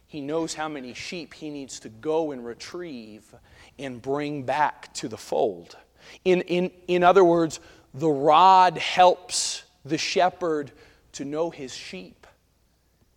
he 0.07 0.21
knows 0.21 0.55
how 0.55 0.69
many 0.69 0.95
sheep 0.95 1.35
he 1.35 1.51
needs 1.51 1.81
to 1.81 1.89
go 1.89 2.33
and 2.33 2.45
retrieve 2.45 3.35
and 3.79 4.01
bring 4.01 4.43
back 4.43 4.93
to 4.95 5.09
the 5.09 5.19
fold. 5.19 5.77
In, 6.25 6.41
in, 6.43 6.71
in 6.87 7.05
other 7.05 7.25
words, 7.25 7.61
the 7.95 8.09
rod 8.09 8.79
helps 8.79 9.65
the 9.85 9.99
shepherd 9.99 10.73
to 11.13 11.25
know 11.25 11.51
his 11.51 11.75
sheep 11.75 12.27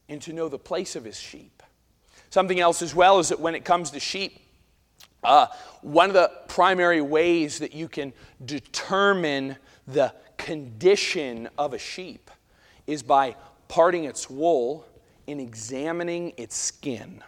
and 0.10 0.22
to 0.22 0.34
know 0.34 0.50
the 0.50 0.60
place 0.60 0.96
of 0.96 1.06
his 1.06 1.20
sheep. 1.20 1.64
Something 2.30 2.60
else 2.60 2.82
as 2.82 2.94
well 2.94 3.20
is 3.20 3.30
that 3.30 3.40
when 3.40 3.56
it 3.56 3.66
comes 3.66 3.92
to 3.92 4.00
sheep, 4.00 4.40
uh, 5.24 5.48
one 5.82 6.10
of 6.10 6.14
the 6.14 6.32
primary 6.48 7.02
ways 7.02 7.60
that 7.60 7.74
you 7.74 7.88
can 7.88 8.12
determine 8.44 9.56
the 9.88 10.14
condition 10.38 11.50
of 11.58 11.74
a 11.74 11.80
sheep 11.80 12.32
is 12.88 13.04
by 13.04 13.36
parting 13.68 14.06
its 14.06 14.30
wool 14.30 14.86
and 15.28 15.40
examining 15.40 16.34
its 16.38 16.56
skin 16.56 17.24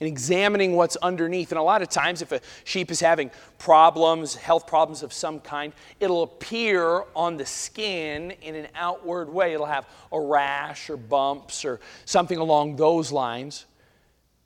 and 0.00 0.06
examining 0.06 0.76
what's 0.76 0.96
underneath. 0.96 1.50
And 1.50 1.58
a 1.58 1.62
lot 1.62 1.82
of 1.82 1.88
times, 1.88 2.22
if 2.22 2.32
a 2.32 2.40
sheep 2.64 2.90
is 2.90 3.00
having 3.00 3.30
problems, 3.58 4.36
health 4.36 4.66
problems 4.66 5.02
of 5.02 5.12
some 5.12 5.40
kind, 5.40 5.72
it'll 5.98 6.22
appear 6.22 7.04
on 7.16 7.36
the 7.36 7.46
skin 7.46 8.30
in 8.42 8.54
an 8.54 8.68
outward 8.74 9.28
way. 9.28 9.54
It'll 9.54 9.66
have 9.66 9.88
a 10.12 10.20
rash 10.20 10.88
or 10.88 10.96
bumps 10.96 11.64
or 11.64 11.80
something 12.04 12.38
along 12.38 12.76
those 12.76 13.10
lines. 13.10 13.66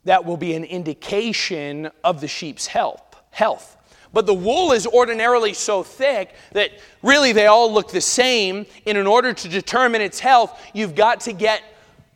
That 0.05 0.25
will 0.25 0.37
be 0.37 0.53
an 0.53 0.63
indication 0.63 1.91
of 2.03 2.19
the 2.19 2.27
sheep's 2.27 2.67
health. 2.67 3.01
Health. 3.29 3.77
But 4.13 4.27
the 4.27 4.33
wool 4.33 4.71
is 4.71 4.85
ordinarily 4.85 5.53
so 5.53 5.81
thick 5.83 6.35
that 6.51 6.71
really 7.01 7.33
they 7.33 7.47
all 7.47 7.73
look 7.73 7.89
the 7.91 7.99
same. 7.99 8.65
And 8.85 8.97
in 8.97 9.07
order 9.07 9.33
to 9.33 9.49
determine 9.49 10.01
its 10.01 10.19
health, 10.19 10.61
you've 10.73 10.95
got 10.95 11.21
to 11.21 11.33
get 11.33 11.63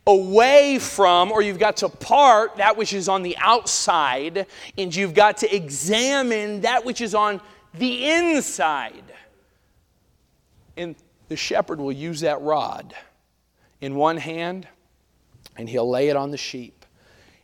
away 0.06 0.78
from, 0.78 1.30
or 1.30 1.42
you've 1.42 1.58
got 1.58 1.76
to 1.78 1.88
part 1.88 2.56
that 2.56 2.76
which 2.78 2.94
is 2.94 3.08
on 3.08 3.22
the 3.22 3.36
outside, 3.38 4.46
and 4.78 4.94
you've 4.94 5.12
got 5.12 5.36
to 5.38 5.54
examine 5.54 6.62
that 6.62 6.84
which 6.84 7.02
is 7.02 7.14
on 7.14 7.42
the 7.74 8.08
inside. 8.10 9.04
And 10.78 10.96
the 11.28 11.36
shepherd 11.36 11.78
will 11.78 11.92
use 11.92 12.20
that 12.20 12.40
rod 12.40 12.94
in 13.82 13.96
one 13.96 14.16
hand, 14.16 14.66
and 15.56 15.68
he'll 15.68 15.90
lay 15.90 16.08
it 16.08 16.16
on 16.16 16.30
the 16.30 16.38
sheep, 16.38 16.86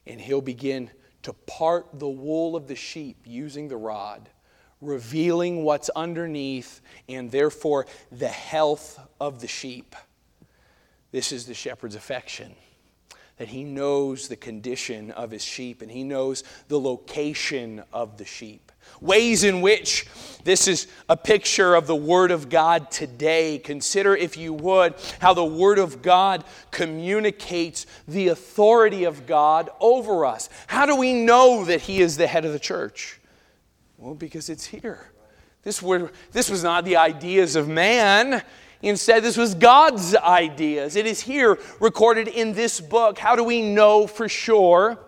and 0.07 0.19
he'll 0.19 0.40
begin 0.40 0.90
to 1.25 1.33
part 1.33 1.87
the 1.99 2.09
wool 2.09 2.57
of 2.57 2.67
the 2.67 2.77
sheep 2.77 3.19
using 3.27 3.69
the 3.69 3.77
rod, 3.77 4.31
revealing 4.81 5.65
what's 5.65 5.89
underneath, 5.91 6.81
and 7.09 7.31
therefore 7.31 7.87
the 8.13 8.29
health 8.29 9.01
of 9.21 9.41
the 9.41 9.49
sheep. 9.49 9.95
This 11.13 11.33
is 11.33 11.47
the 11.47 11.55
shepherd's 11.55 11.95
affection. 11.95 12.55
That 13.39 13.49
he 13.49 13.65
knows 13.65 14.29
the 14.29 14.37
condition 14.37 15.11
of 15.11 15.33
his 15.33 15.43
sheep 15.43 15.83
and 15.83 15.91
he 15.91 16.05
knows 16.05 16.45
the 16.69 16.79
location 16.79 17.83
of 17.93 18.17
the 18.17 18.25
sheep. 18.25 18.71
Ways 19.01 19.45
in 19.45 19.61
which 19.61 20.07
this 20.45 20.69
is 20.69 20.87
a 21.09 21.17
picture 21.17 21.75
of 21.75 21.87
the 21.87 21.97
Word 21.97 22.31
of 22.31 22.49
God 22.49 22.91
today. 22.91 23.59
Consider, 23.59 24.15
if 24.15 24.37
you 24.37 24.53
would, 24.53 24.95
how 25.21 25.35
the 25.35 25.45
Word 25.45 25.79
of 25.79 26.03
God 26.03 26.45
communicates 26.71 27.87
the 28.07 28.29
authority 28.29 29.05
of 29.05 29.27
God 29.27 29.71
over 29.81 30.25
us. 30.25 30.49
How 30.67 30.87
do 30.87 30.97
we 30.97 31.13
know 31.13 31.65
that 31.65 31.83
He 31.83 32.01
is 32.01 32.17
the 32.17 32.27
head 32.27 32.45
of 32.45 32.53
the 32.53 32.59
church? 32.59 33.21
Well, 34.05 34.12
because 34.12 34.51
it's 34.51 34.67
here. 34.67 35.01
This, 35.62 35.81
were, 35.81 36.12
this 36.31 36.51
was 36.51 36.62
not 36.62 36.85
the 36.85 36.97
ideas 36.97 37.57
of 37.57 37.69
man. 37.69 38.43
Instead, 38.83 39.23
this 39.23 39.38
was 39.38 39.55
God's 39.55 40.14
ideas. 40.14 40.95
It 40.95 41.07
is 41.07 41.23
here 41.23 41.59
recorded 41.81 42.29
in 42.29 42.53
this 42.53 42.83
book. 42.83 43.19
How 43.19 43.35
do 43.35 43.43
we 43.43 43.62
know 43.62 44.07
for 44.07 44.29
sure 44.29 44.99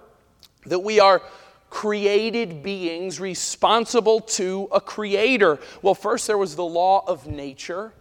that 0.64 0.78
we 0.78 0.98
are 0.98 1.20
created 1.68 2.62
beings 2.62 3.20
responsible 3.20 4.20
to 4.20 4.66
a 4.72 4.80
creator? 4.80 5.58
Well, 5.82 5.94
first, 5.94 6.26
there 6.26 6.38
was 6.38 6.56
the 6.56 6.64
law 6.64 7.04
of 7.06 7.26
nature 7.26 7.92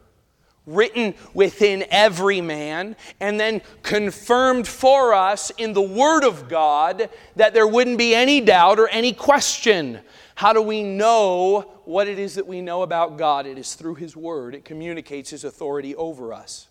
written 0.65 1.13
within 1.34 1.86
every 1.89 2.41
man, 2.41 2.95
and 3.19 3.39
then 3.39 3.62
confirmed 3.84 4.67
for 4.67 5.13
us 5.13 5.51
in 5.51 5.73
the 5.73 5.82
Word 5.82 6.23
of 6.23 6.47
God 6.47 7.10
that 7.36 7.54
there 7.54 7.67
wouldn't 7.67 7.97
be 7.97 8.15
any 8.15 8.41
doubt 8.41 8.80
or 8.80 8.88
any 8.88 9.13
question. 9.13 9.99
How 10.36 10.54
do 10.54 10.62
we 10.62 10.84
know 10.84 11.62
what 11.86 12.08
it 12.08 12.19
is 12.19 12.36
that 12.36 12.47
we 12.47 12.62
know 12.62 12.82
about 12.82 13.17
God? 13.17 13.45
It 13.45 13.58
is 13.58 13.75
through 13.75 13.95
His 13.95 14.15
Word, 14.17 14.56
it 14.56 14.65
communicates 14.65 15.30
His 15.30 15.43
authority 15.43 15.95
over 15.95 16.34
us. 16.34 16.67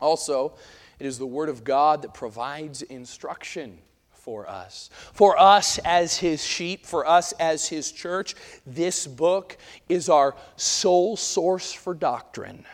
Also, 0.00 0.54
it 0.98 1.06
is 1.06 1.18
the 1.18 1.26
Word 1.26 1.48
of 1.48 1.64
God 1.64 2.02
that 2.02 2.14
provides 2.14 2.82
instruction 2.82 3.78
for 4.10 4.48
us. 4.48 4.90
For 5.12 5.40
us 5.40 5.78
as 5.84 6.16
His 6.18 6.44
sheep, 6.44 6.84
for 6.84 7.06
us 7.06 7.32
as 7.38 7.68
His 7.68 7.92
church, 7.92 8.34
this 8.66 9.06
book 9.06 9.56
is 9.88 10.08
our 10.08 10.34
sole 10.56 11.16
source 11.16 11.72
for 11.72 11.94
doctrine. 11.94 12.66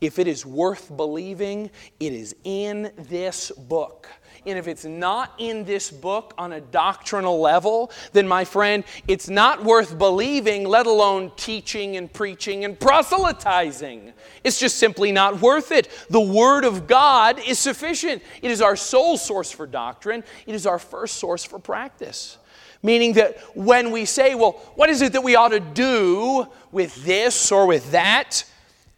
If 0.00 0.18
it 0.18 0.26
is 0.26 0.46
worth 0.46 0.96
believing, 0.96 1.70
it 1.98 2.12
is 2.12 2.34
in 2.44 2.90
this 2.96 3.50
book. 3.50 4.08
And 4.46 4.58
if 4.58 4.66
it's 4.68 4.86
not 4.86 5.34
in 5.38 5.64
this 5.64 5.90
book 5.90 6.32
on 6.38 6.54
a 6.54 6.60
doctrinal 6.60 7.40
level, 7.40 7.90
then 8.12 8.26
my 8.26 8.44
friend, 8.44 8.84
it's 9.06 9.28
not 9.28 9.62
worth 9.62 9.98
believing, 9.98 10.64
let 10.64 10.86
alone 10.86 11.32
teaching 11.36 11.96
and 11.96 12.10
preaching 12.10 12.64
and 12.64 12.78
proselytizing. 12.80 14.14
It's 14.42 14.58
just 14.58 14.78
simply 14.78 15.12
not 15.12 15.42
worth 15.42 15.72
it. 15.72 15.88
The 16.08 16.20
Word 16.20 16.64
of 16.64 16.86
God 16.86 17.38
is 17.46 17.58
sufficient. 17.58 18.22
It 18.40 18.50
is 18.50 18.62
our 18.62 18.76
sole 18.76 19.18
source 19.18 19.50
for 19.50 19.66
doctrine, 19.66 20.24
it 20.46 20.54
is 20.54 20.66
our 20.66 20.78
first 20.78 21.16
source 21.16 21.44
for 21.44 21.58
practice. 21.58 22.38
Meaning 22.82 23.12
that 23.14 23.38
when 23.54 23.90
we 23.90 24.06
say, 24.06 24.34
well, 24.34 24.52
what 24.74 24.88
is 24.88 25.02
it 25.02 25.12
that 25.12 25.22
we 25.22 25.36
ought 25.36 25.48
to 25.48 25.60
do 25.60 26.46
with 26.72 27.04
this 27.04 27.52
or 27.52 27.66
with 27.66 27.90
that? 27.90 28.44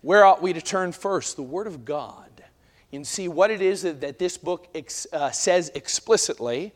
Where 0.02 0.24
ought 0.24 0.42
we 0.42 0.52
to 0.52 0.60
turn 0.60 0.92
first? 0.92 1.36
The 1.36 1.42
Word 1.42 1.66
of 1.66 1.84
God 1.84 2.28
and 2.92 3.06
see 3.06 3.26
what 3.28 3.50
it 3.50 3.62
is 3.62 3.82
that, 3.82 4.00
that 4.02 4.18
this 4.18 4.36
book 4.36 4.68
ex, 4.74 5.06
uh, 5.12 5.30
says 5.30 5.70
explicitly. 5.74 6.72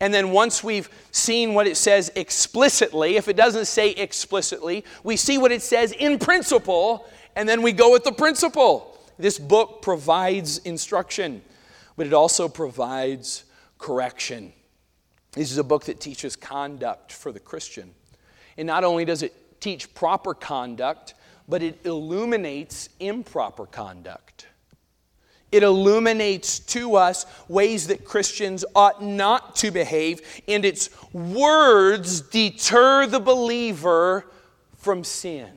And 0.00 0.14
then 0.14 0.30
once 0.30 0.64
we've 0.64 0.88
seen 1.10 1.54
what 1.54 1.66
it 1.66 1.76
says 1.76 2.10
explicitly, 2.14 3.16
if 3.16 3.28
it 3.28 3.36
doesn't 3.36 3.66
say 3.66 3.90
explicitly, 3.90 4.84
we 5.02 5.16
see 5.16 5.38
what 5.38 5.52
it 5.52 5.60
says 5.60 5.92
in 5.92 6.18
principle, 6.18 7.06
and 7.36 7.48
then 7.48 7.62
we 7.62 7.72
go 7.72 7.92
with 7.92 8.04
the 8.04 8.12
principle. 8.12 8.96
This 9.18 9.38
book 9.38 9.82
provides 9.82 10.58
instruction, 10.58 11.42
but 11.96 12.06
it 12.06 12.12
also 12.12 12.48
provides 12.48 13.44
correction. 13.78 14.52
This 15.32 15.50
is 15.50 15.58
a 15.58 15.64
book 15.64 15.84
that 15.84 16.00
teaches 16.00 16.36
conduct 16.36 17.12
for 17.12 17.32
the 17.32 17.40
Christian. 17.40 17.92
And 18.56 18.66
not 18.66 18.84
only 18.84 19.04
does 19.04 19.22
it 19.22 19.60
teach 19.60 19.92
proper 19.94 20.32
conduct, 20.32 21.14
but 21.48 21.62
it 21.62 21.78
illuminates 21.84 22.88
improper 23.00 23.66
conduct. 23.66 24.46
It 25.50 25.62
illuminates 25.62 26.58
to 26.60 26.96
us 26.96 27.24
ways 27.48 27.86
that 27.86 28.04
Christians 28.04 28.66
ought 28.74 29.02
not 29.02 29.56
to 29.56 29.70
behave, 29.70 30.20
and 30.46 30.64
its 30.64 30.90
words 31.12 32.20
deter 32.20 33.06
the 33.06 33.20
believer 33.20 34.26
from 34.76 35.04
sin. 35.04 35.50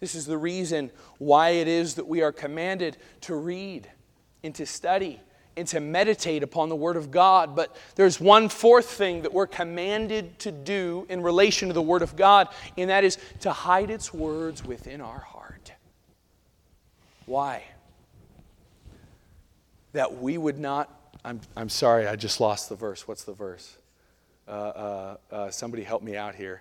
This 0.00 0.16
is 0.16 0.26
the 0.26 0.36
reason 0.36 0.90
why 1.18 1.50
it 1.50 1.68
is 1.68 1.94
that 1.94 2.08
we 2.08 2.22
are 2.22 2.32
commanded 2.32 2.96
to 3.22 3.36
read 3.36 3.88
and 4.42 4.54
to 4.56 4.66
study 4.66 5.20
and 5.56 5.68
to 5.68 5.80
meditate 5.80 6.42
upon 6.42 6.68
the 6.68 6.76
Word 6.76 6.96
of 6.96 7.10
God. 7.10 7.54
But 7.54 7.74
there's 7.94 8.20
one 8.20 8.48
fourth 8.48 8.90
thing 8.90 9.22
that 9.22 9.32
we're 9.32 9.46
commanded 9.46 10.38
to 10.40 10.52
do 10.52 11.06
in 11.08 11.22
relation 11.22 11.68
to 11.68 11.74
the 11.74 11.82
Word 11.82 12.02
of 12.02 12.16
God, 12.16 12.48
and 12.76 12.90
that 12.90 13.04
is 13.04 13.18
to 13.40 13.52
hide 13.52 13.90
its 13.90 14.12
words 14.12 14.64
within 14.64 15.00
our 15.00 15.20
heart. 15.20 15.72
Why? 17.26 17.64
that 19.94 20.20
we 20.20 20.36
would 20.36 20.58
not. 20.58 20.90
I'm, 21.24 21.40
I'm 21.56 21.70
sorry, 21.70 22.06
I 22.06 22.16
just 22.16 22.38
lost 22.38 22.68
the 22.68 22.76
verse. 22.76 23.08
What's 23.08 23.24
the 23.24 23.32
verse? 23.32 23.78
Uh, 24.46 24.50
uh, 24.50 25.16
uh, 25.32 25.50
somebody 25.50 25.82
help 25.82 26.02
me 26.02 26.16
out 26.16 26.34
here. 26.34 26.60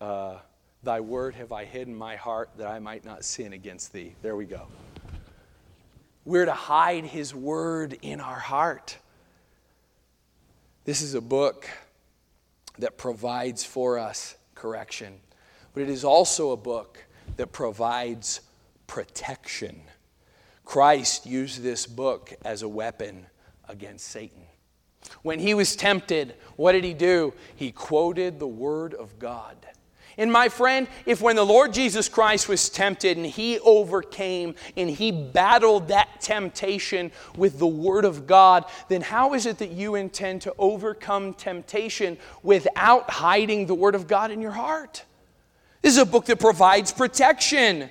Uh, 0.00 0.36
Thy 0.84 1.00
word 1.00 1.34
have 1.36 1.50
I 1.50 1.64
hid 1.64 1.88
in 1.88 1.96
my 1.96 2.14
heart 2.14 2.50
that 2.58 2.68
I 2.68 2.78
might 2.78 3.06
not 3.06 3.24
sin 3.24 3.54
against 3.54 3.92
thee. 3.94 4.14
There 4.20 4.36
we 4.36 4.44
go. 4.44 4.66
We're 6.24 6.46
to 6.46 6.52
hide 6.52 7.04
His 7.04 7.34
Word 7.34 7.98
in 8.00 8.20
our 8.20 8.38
heart. 8.38 8.96
This 10.84 11.02
is 11.02 11.14
a 11.14 11.20
book 11.20 11.68
that 12.78 12.96
provides 12.96 13.64
for 13.64 13.98
us 13.98 14.36
correction, 14.54 15.20
but 15.74 15.82
it 15.82 15.90
is 15.90 16.04
also 16.04 16.52
a 16.52 16.56
book 16.56 17.04
that 17.36 17.52
provides 17.52 18.40
protection. 18.86 19.80
Christ 20.64 21.26
used 21.26 21.62
this 21.62 21.86
book 21.86 22.32
as 22.44 22.62
a 22.62 22.68
weapon 22.68 23.26
against 23.68 24.06
Satan. 24.06 24.42
When 25.22 25.38
he 25.38 25.52
was 25.52 25.76
tempted, 25.76 26.34
what 26.56 26.72
did 26.72 26.84
he 26.84 26.94
do? 26.94 27.34
He 27.54 27.70
quoted 27.70 28.38
the 28.38 28.46
Word 28.46 28.94
of 28.94 29.18
God. 29.18 29.56
And 30.16 30.30
my 30.30 30.48
friend, 30.48 30.86
if 31.06 31.20
when 31.20 31.36
the 31.36 31.44
Lord 31.44 31.72
Jesus 31.72 32.08
Christ 32.08 32.48
was 32.48 32.68
tempted 32.68 33.16
and 33.16 33.26
he 33.26 33.58
overcame 33.60 34.54
and 34.76 34.88
he 34.88 35.10
battled 35.10 35.88
that 35.88 36.20
temptation 36.20 37.10
with 37.36 37.58
the 37.58 37.66
Word 37.66 38.04
of 38.04 38.26
God, 38.26 38.64
then 38.88 39.00
how 39.00 39.34
is 39.34 39.46
it 39.46 39.58
that 39.58 39.72
you 39.72 39.96
intend 39.96 40.42
to 40.42 40.54
overcome 40.58 41.34
temptation 41.34 42.16
without 42.42 43.10
hiding 43.10 43.66
the 43.66 43.74
Word 43.74 43.94
of 43.94 44.06
God 44.06 44.30
in 44.30 44.40
your 44.40 44.52
heart? 44.52 45.04
This 45.82 45.92
is 45.92 45.98
a 45.98 46.06
book 46.06 46.26
that 46.26 46.38
provides 46.38 46.92
protection, 46.92 47.90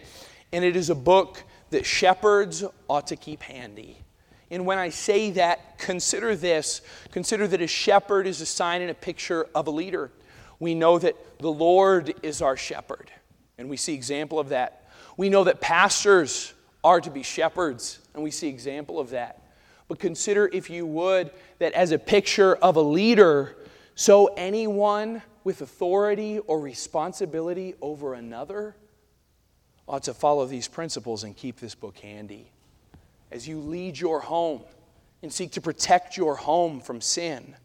and 0.52 0.66
it 0.66 0.76
is 0.76 0.90
a 0.90 0.96
book 0.96 1.44
that 1.72 1.86
shepherds 1.86 2.64
ought 2.88 3.08
to 3.08 3.16
keep 3.16 3.44
handy. 3.44 3.98
And 4.50 4.66
when 4.66 4.78
I 4.78 4.90
say 4.90 5.32
that, 5.32 5.78
consider 5.78 6.36
this 6.36 6.82
consider 7.12 7.48
that 7.48 7.62
a 7.62 7.68
shepherd 7.68 8.28
is 8.28 8.40
a 8.40 8.46
sign 8.46 8.82
and 8.82 8.92
a 8.92 8.96
picture 8.96 9.48
of 9.54 9.68
a 9.68 9.72
leader 9.72 10.12
we 10.64 10.76
know 10.76 10.98
that 10.98 11.16
the 11.40 11.52
Lord 11.52 12.14
is 12.24 12.42
our 12.42 12.58
shepherd, 12.58 13.12
and 13.58 13.70
we 13.70 13.78
see 13.78 13.94
example 13.94 14.40
of 14.40 14.50
that. 14.50 14.90
We 15.18 15.30
know 15.30 15.44
that 15.44 15.62
pastors 15.62 16.54
are 16.84 17.00
to 17.02 17.10
be 17.10 17.24
shepherds, 17.24 18.00
and 18.14 18.24
we 18.24 18.32
see 18.32 18.48
example 18.48 19.00
of 19.00 19.12
that. 19.12 19.42
But 19.88 20.00
consider, 20.00 20.50
if 20.52 20.70
you 20.70 20.86
would, 20.86 21.32
that 21.60 21.74
as 21.74 21.92
a 21.92 22.00
picture 22.00 22.56
of 22.56 22.76
a 22.78 22.82
leader, 22.82 23.56
so 23.96 24.28
anyone 24.38 25.22
with 25.44 25.62
authority 25.62 26.40
or 26.40 26.60
responsibility 26.60 27.76
over 27.82 28.14
another 28.14 28.76
ought 29.88 30.04
to 30.04 30.14
follow 30.14 30.46
these 30.46 30.68
principles 30.68 31.24
and 31.24 31.36
keep 31.36 31.60
this 31.60 31.76
book 31.76 31.98
handy. 32.00 32.50
As 33.32 33.48
you 33.48 33.60
lead 33.60 34.00
your 34.00 34.22
home 34.22 34.62
and 35.22 35.32
seek 35.32 35.52
to 35.52 35.62
protect 35.62 36.16
your 36.16 36.36
home 36.36 36.80
from 36.80 37.02
sin, 37.02 37.56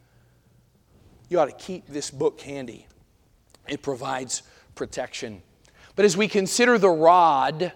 you 1.29 1.39
ought 1.39 1.47
to 1.47 1.65
keep 1.65 1.87
this 1.87 2.11
book 2.11 2.41
handy. 2.41 2.87
It 3.69 3.83
provides 3.83 4.43
protection. 4.75 5.43
But 5.97 6.05
as 6.05 6.17
we 6.17 6.29
consider 6.29 6.79
the 6.79 6.91
rod, 6.91 7.73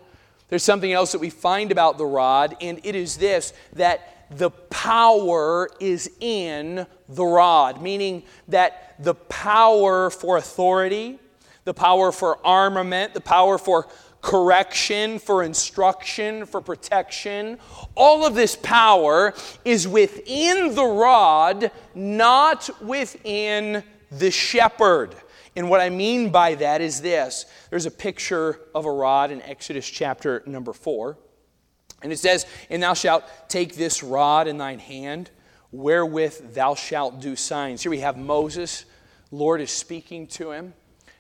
there's 0.48 0.62
something 0.62 0.92
else 0.92 1.12
that 1.12 1.18
we 1.18 1.30
find 1.30 1.72
about 1.72 1.98
the 1.98 2.06
rod, 2.06 2.56
and 2.60 2.80
it 2.84 2.94
is 2.94 3.16
this 3.16 3.52
that 3.74 4.26
the 4.30 4.50
power 4.50 5.68
is 5.80 6.10
in 6.20 6.86
the 7.08 7.24
rod, 7.24 7.82
meaning 7.82 8.22
that 8.48 8.94
the 8.98 9.14
power 9.14 10.08
for 10.10 10.36
authority, 10.36 11.18
the 11.64 11.74
power 11.74 12.12
for 12.12 12.38
armament, 12.46 13.14
the 13.14 13.20
power 13.20 13.58
for 13.58 13.88
correction, 14.22 15.18
for 15.18 15.42
instruction, 15.42 16.46
for 16.46 16.62
protection. 16.62 17.58
All 17.94 18.24
of 18.24 18.34
this 18.34 18.56
power 18.56 19.34
is 19.64 19.86
within 19.86 20.74
the 20.74 20.84
rod, 20.84 21.70
not 21.94 22.70
within 22.80 23.82
the 24.10 24.30
shepherd. 24.30 25.14
And 25.54 25.68
what 25.68 25.80
I 25.80 25.90
mean 25.90 26.30
by 26.30 26.54
that 26.54 26.80
is 26.80 27.02
this 27.02 27.44
there's 27.68 27.84
a 27.84 27.90
picture 27.90 28.60
of 28.74 28.86
a 28.86 28.90
rod 28.90 29.30
in 29.30 29.42
Exodus 29.42 29.86
chapter 29.88 30.42
number 30.46 30.72
4. 30.72 31.18
And 32.02 32.12
it 32.12 32.18
says, 32.18 32.46
And 32.70 32.82
thou 32.82 32.94
shalt 32.94 33.24
take 33.48 33.76
this 33.76 34.02
rod 34.02 34.48
in 34.48 34.56
thine 34.56 34.78
hand, 34.78 35.30
wherewith 35.72 36.54
thou 36.54 36.74
shalt 36.74 37.20
do 37.20 37.36
signs. 37.36 37.82
Here 37.82 37.90
we 37.90 38.00
have 38.00 38.16
Moses. 38.16 38.84
Lord 39.30 39.60
is 39.60 39.70
speaking 39.70 40.26
to 40.28 40.50
him, 40.52 40.74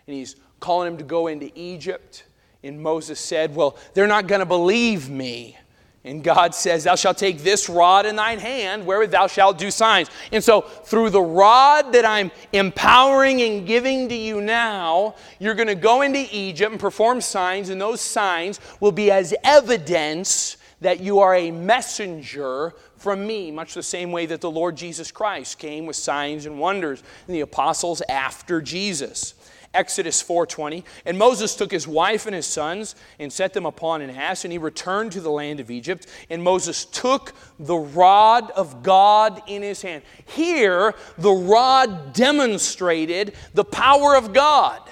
and 0.06 0.16
he's 0.16 0.36
calling 0.60 0.92
him 0.92 0.98
to 0.98 1.04
go 1.04 1.28
into 1.28 1.50
Egypt. 1.54 2.24
And 2.64 2.80
Moses 2.80 3.18
said, 3.18 3.54
Well, 3.54 3.76
they're 3.94 4.06
not 4.06 4.26
going 4.26 4.40
to 4.40 4.46
believe 4.46 5.08
me. 5.08 5.56
And 6.04 6.24
God 6.24 6.54
says, 6.54 6.84
Thou 6.84 6.96
shalt 6.96 7.18
take 7.18 7.38
this 7.38 7.68
rod 7.68 8.06
in 8.06 8.16
thine 8.16 8.40
hand, 8.40 8.84
wherewith 8.84 9.12
thou 9.12 9.28
shalt 9.28 9.58
do 9.58 9.70
signs. 9.70 10.10
And 10.32 10.42
so, 10.42 10.62
through 10.62 11.10
the 11.10 11.22
rod 11.22 11.92
that 11.92 12.04
I'm 12.04 12.32
empowering 12.52 13.40
and 13.42 13.66
giving 13.66 14.08
to 14.08 14.14
you 14.14 14.40
now, 14.40 15.14
you're 15.38 15.54
going 15.54 15.68
to 15.68 15.76
go 15.76 16.02
into 16.02 16.26
Egypt 16.32 16.72
and 16.72 16.80
perform 16.80 17.20
signs, 17.20 17.68
and 17.68 17.80
those 17.80 18.00
signs 18.00 18.58
will 18.80 18.92
be 18.92 19.12
as 19.12 19.32
evidence 19.44 20.56
that 20.80 20.98
you 20.98 21.20
are 21.20 21.36
a 21.36 21.52
messenger 21.52 22.74
from 22.96 23.24
me, 23.24 23.52
much 23.52 23.74
the 23.74 23.82
same 23.82 24.10
way 24.10 24.26
that 24.26 24.40
the 24.40 24.50
Lord 24.50 24.76
Jesus 24.76 25.12
Christ 25.12 25.58
came 25.58 25.86
with 25.86 25.96
signs 25.96 26.46
and 26.46 26.58
wonders, 26.58 27.02
and 27.26 27.34
the 27.36 27.40
apostles 27.40 28.02
after 28.08 28.60
Jesus. 28.60 29.34
Exodus 29.74 30.22
4:20. 30.22 30.84
And 31.06 31.18
Moses 31.18 31.54
took 31.54 31.70
his 31.70 31.88
wife 31.88 32.26
and 32.26 32.34
his 32.34 32.46
sons 32.46 32.94
and 33.18 33.32
set 33.32 33.54
them 33.54 33.64
upon 33.64 34.02
an 34.02 34.10
ass, 34.10 34.44
and 34.44 34.52
he 34.52 34.58
returned 34.58 35.12
to 35.12 35.20
the 35.20 35.30
land 35.30 35.60
of 35.60 35.70
Egypt. 35.70 36.06
And 36.28 36.42
Moses 36.42 36.84
took 36.84 37.32
the 37.58 37.76
rod 37.76 38.50
of 38.50 38.82
God 38.82 39.42
in 39.46 39.62
his 39.62 39.82
hand. 39.82 40.02
Here, 40.26 40.94
the 41.16 41.32
rod 41.32 42.12
demonstrated 42.12 43.34
the 43.54 43.64
power 43.64 44.14
of 44.14 44.32
God. 44.32 44.82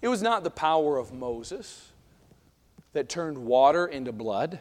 It 0.00 0.08
was 0.08 0.22
not 0.22 0.44
the 0.44 0.50
power 0.50 0.98
of 0.98 1.12
Moses 1.12 1.90
that 2.92 3.08
turned 3.08 3.38
water 3.38 3.86
into 3.86 4.12
blood. 4.12 4.60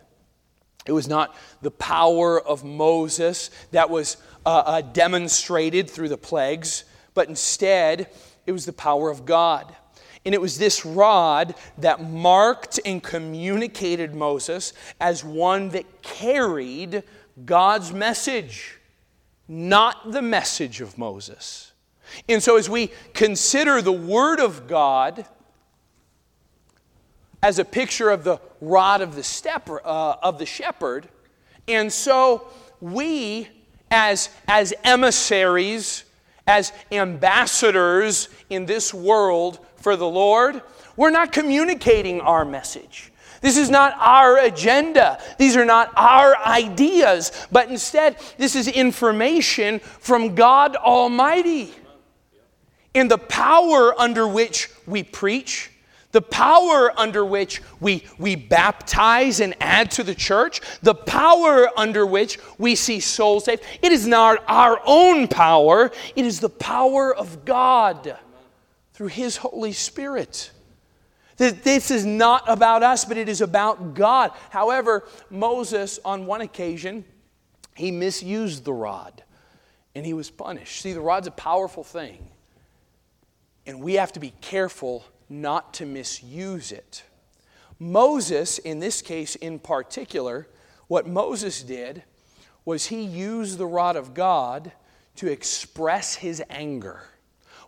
It 0.86 0.92
was 0.92 1.08
not 1.08 1.36
the 1.62 1.72
power 1.72 2.42
of 2.42 2.64
Moses 2.64 3.50
that 3.72 3.90
was 3.90 4.18
uh, 4.46 4.64
uh, 4.66 4.82
demonstrated 4.82 5.90
through 5.90 6.10
the 6.10 6.18
plagues, 6.18 6.84
but 7.14 7.30
instead, 7.30 8.10
it 8.46 8.52
was 8.52 8.66
the 8.66 8.74
power 8.74 9.10
of 9.10 9.26
God. 9.26 9.76
And 10.26 10.34
it 10.34 10.42
was 10.42 10.58
this 10.58 10.86
rod 10.86 11.56
that 11.78 12.02
marked 12.10 12.80
and 12.86 13.04
communicated 13.04 14.16
Moses 14.16 14.74
as 15.00 15.24
one 15.24 15.70
that 15.70 16.02
carried 16.02 17.04
God's 17.46 17.92
message, 17.92 18.80
not 19.48 20.12
the 20.12 20.22
message 20.22 20.80
of 20.80 20.98
Moses. 20.98 21.74
And 22.30 22.42
so, 22.42 22.58
as 22.58 22.70
we 22.70 22.92
consider 23.14 23.82
the 23.82 23.92
Word 23.92 24.40
of 24.40 24.68
God 24.68 25.26
as 27.42 27.60
a 27.60 27.66
picture 27.66 28.10
of 28.10 28.24
the 28.24 28.40
rod 28.62 29.02
of 29.02 29.16
the, 29.16 29.24
step, 29.24 29.70
uh, 29.70 30.16
of 30.22 30.40
the 30.40 30.46
shepherd, 30.46 31.10
and 31.68 31.92
so 31.92 32.48
we, 32.80 33.50
as, 33.92 34.30
as 34.48 34.74
emissaries, 34.84 36.04
as 36.48 36.74
ambassadors 36.92 38.30
in 38.50 38.66
this 38.66 38.94
world 38.94 39.60
for 39.76 39.96
the 39.96 40.08
Lord, 40.08 40.62
we're 40.96 41.12
not 41.12 41.32
communicating 41.32 42.22
our 42.22 42.46
message. 42.46 43.12
This 43.42 43.58
is 43.58 43.70
not 43.70 43.94
our 44.00 44.38
agenda. 44.38 45.22
These 45.38 45.58
are 45.58 45.66
not 45.66 45.92
our 45.98 46.38
ideas, 46.38 47.34
but 47.52 47.70
instead, 47.70 48.18
this 48.38 48.56
is 48.56 48.70
information 48.70 49.80
from 49.80 50.34
God 50.34 50.78
Almighty. 50.78 51.74
In 52.94 53.10
the 53.10 53.18
power 53.18 54.00
under 54.00 54.26
which 54.26 54.70
we 54.88 55.04
preach, 55.04 55.73
the 56.14 56.22
power 56.22 56.94
under 56.98 57.26
which 57.26 57.62
we, 57.82 58.06
we 58.18 58.36
baptize 58.36 59.42
and 59.42 59.54
add 59.60 59.92
to 59.92 60.04
the 60.04 60.16
church, 60.16 60.62
the 60.82 60.96
power 60.96 61.68
under 61.76 62.06
which 62.06 62.40
we 62.58 62.76
see 62.76 63.00
souls 63.00 63.46
saved. 63.46 63.64
It 63.82 63.92
is 63.92 64.08
not 64.08 64.44
our 64.48 64.80
own 64.86 65.28
power, 65.28 65.92
it 66.16 66.26
is 66.26 66.40
the 66.40 66.50
power 66.50 67.14
of 67.14 67.44
God 67.44 68.18
through 68.94 69.08
His 69.08 69.38
Holy 69.38 69.74
Spirit. 69.74 70.52
This 71.36 71.90
is 71.90 72.06
not 72.06 72.44
about 72.48 72.84
us, 72.84 73.06
but 73.06 73.18
it 73.18 73.28
is 73.28 73.42
about 73.42 73.96
God. 73.96 74.32
However, 74.52 75.08
Moses, 75.32 76.00
on 76.06 76.28
one 76.28 76.42
occasion, 76.42 77.04
he 77.76 77.90
misused 77.90 78.66
the 78.66 78.72
rod 78.72 79.24
and 79.96 80.06
he 80.06 80.14
was 80.14 80.30
punished. 80.30 80.82
See, 80.82 80.94
the 80.94 81.02
rod's 81.02 81.28
a 81.28 81.32
powerful 81.32 81.84
thing, 81.84 82.30
and 83.66 83.82
we 83.82 83.96
have 83.96 84.14
to 84.14 84.20
be 84.20 84.32
careful 84.42 85.04
not 85.30 85.74
to 85.76 85.86
misuse 85.86 86.72
it. 86.72 87.04
Moses, 87.80 88.60
in 88.60 88.80
this 88.80 89.02
case 89.02 89.36
in 89.36 89.60
particular, 89.60 90.48
what 90.88 91.08
Moses 91.08 91.64
did 91.64 92.04
was 92.66 92.88
he 92.88 93.04
used 93.04 93.58
the 93.58 93.66
rod 93.66 93.96
of 93.96 94.14
God 94.14 94.72
to 95.16 95.32
express 95.32 96.16
his 96.16 96.42
anger. 96.50 97.04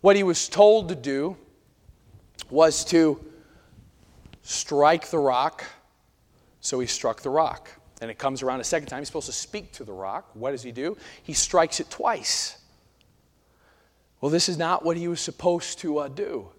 What 0.02 0.16
he 0.16 0.24
was 0.24 0.48
told 0.48 0.90
to 0.90 0.96
do 0.96 1.38
was 2.50 2.86
to 2.86 3.24
strike 4.44 5.10
the 5.10 5.18
rock, 5.18 5.66
so 6.62 6.80
he 6.80 6.88
struck 6.88 7.22
the 7.22 7.30
rock. 7.30 7.70
And 8.02 8.12
it 8.12 8.18
comes 8.18 8.44
around 8.44 8.60
a 8.60 8.64
second 8.64 8.88
time. 8.88 9.00
He's 9.00 9.08
supposed 9.08 9.28
to 9.28 9.34
speak 9.34 9.72
to 9.74 9.84
the 9.84 9.94
rock. 9.94 10.30
What 10.34 10.52
does 10.52 10.64
he 10.64 10.72
do? 10.72 10.98
He 11.24 11.34
strikes 11.34 11.80
it 11.80 11.90
twice. 11.90 12.58
Well, 14.22 14.32
this 14.32 14.50
is 14.50 14.58
not 14.58 14.84
what 14.84 14.98
he 14.98 15.08
was 15.08 15.22
supposed 15.22 15.80
to 15.80 16.00
uh, 16.00 16.08
do. 16.08 16.50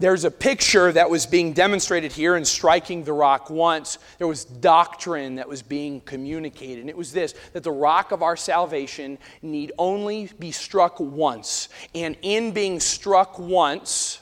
There's 0.00 0.24
a 0.24 0.30
picture 0.30 0.90
that 0.90 1.08
was 1.08 1.24
being 1.24 1.52
demonstrated 1.52 2.10
here 2.10 2.36
in 2.36 2.44
striking 2.44 3.04
the 3.04 3.12
rock 3.12 3.48
once. 3.48 3.98
There 4.18 4.26
was 4.26 4.44
doctrine 4.44 5.36
that 5.36 5.48
was 5.48 5.62
being 5.62 6.00
communicated. 6.00 6.80
And 6.80 6.90
it 6.90 6.96
was 6.96 7.12
this 7.12 7.34
that 7.52 7.62
the 7.62 7.70
rock 7.70 8.10
of 8.10 8.22
our 8.22 8.36
salvation 8.36 9.18
need 9.40 9.70
only 9.78 10.30
be 10.38 10.50
struck 10.50 10.98
once. 10.98 11.68
And 11.94 12.16
in 12.22 12.50
being 12.50 12.80
struck 12.80 13.38
once, 13.38 14.20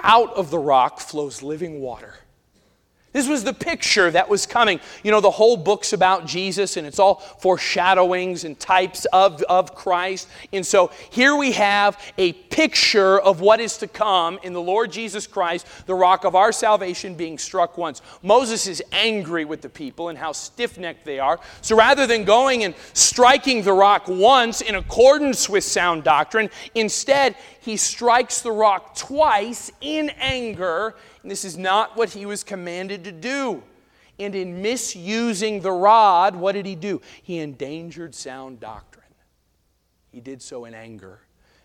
out 0.00 0.34
of 0.34 0.50
the 0.50 0.58
rock 0.58 0.98
flows 0.98 1.42
living 1.42 1.80
water. 1.80 2.14
This 3.14 3.28
was 3.28 3.44
the 3.44 3.54
picture 3.54 4.10
that 4.10 4.28
was 4.28 4.44
coming. 4.44 4.80
You 5.04 5.12
know, 5.12 5.20
the 5.20 5.30
whole 5.30 5.56
book's 5.56 5.92
about 5.92 6.26
Jesus, 6.26 6.76
and 6.76 6.84
it's 6.84 6.98
all 6.98 7.20
foreshadowings 7.38 8.42
and 8.42 8.58
types 8.58 9.04
of, 9.12 9.40
of 9.42 9.72
Christ. 9.72 10.28
And 10.52 10.66
so 10.66 10.90
here 11.10 11.36
we 11.36 11.52
have 11.52 11.96
a 12.18 12.32
picture 12.32 13.20
of 13.20 13.40
what 13.40 13.60
is 13.60 13.78
to 13.78 13.86
come 13.86 14.40
in 14.42 14.52
the 14.52 14.60
Lord 14.60 14.90
Jesus 14.90 15.28
Christ, 15.28 15.64
the 15.86 15.94
rock 15.94 16.24
of 16.24 16.34
our 16.34 16.50
salvation, 16.50 17.14
being 17.14 17.38
struck 17.38 17.78
once. 17.78 18.02
Moses 18.20 18.66
is 18.66 18.82
angry 18.90 19.44
with 19.44 19.62
the 19.62 19.68
people 19.68 20.08
and 20.08 20.18
how 20.18 20.32
stiff 20.32 20.76
necked 20.76 21.04
they 21.04 21.20
are. 21.20 21.38
So 21.60 21.76
rather 21.76 22.08
than 22.08 22.24
going 22.24 22.64
and 22.64 22.74
striking 22.94 23.62
the 23.62 23.72
rock 23.72 24.08
once 24.08 24.60
in 24.60 24.74
accordance 24.74 25.48
with 25.48 25.62
sound 25.62 26.02
doctrine, 26.02 26.50
instead, 26.74 27.36
he 27.60 27.76
strikes 27.76 28.42
the 28.42 28.50
rock 28.50 28.96
twice 28.96 29.70
in 29.80 30.10
anger 30.18 30.96
this 31.30 31.44
is 31.44 31.56
not 31.56 31.96
what 31.96 32.10
he 32.10 32.26
was 32.26 32.44
commanded 32.44 33.04
to 33.04 33.12
do. 33.12 33.62
And 34.18 34.34
in 34.34 34.62
misusing 34.62 35.60
the 35.60 35.72
rod, 35.72 36.36
what 36.36 36.52
did 36.52 36.66
he 36.66 36.74
do? 36.74 37.00
He 37.22 37.38
endangered 37.38 38.14
sound 38.14 38.60
doctrine. 38.60 39.04
He 40.12 40.20
did 40.20 40.40
so 40.40 40.64
in 40.64 40.74
anger 40.74 41.20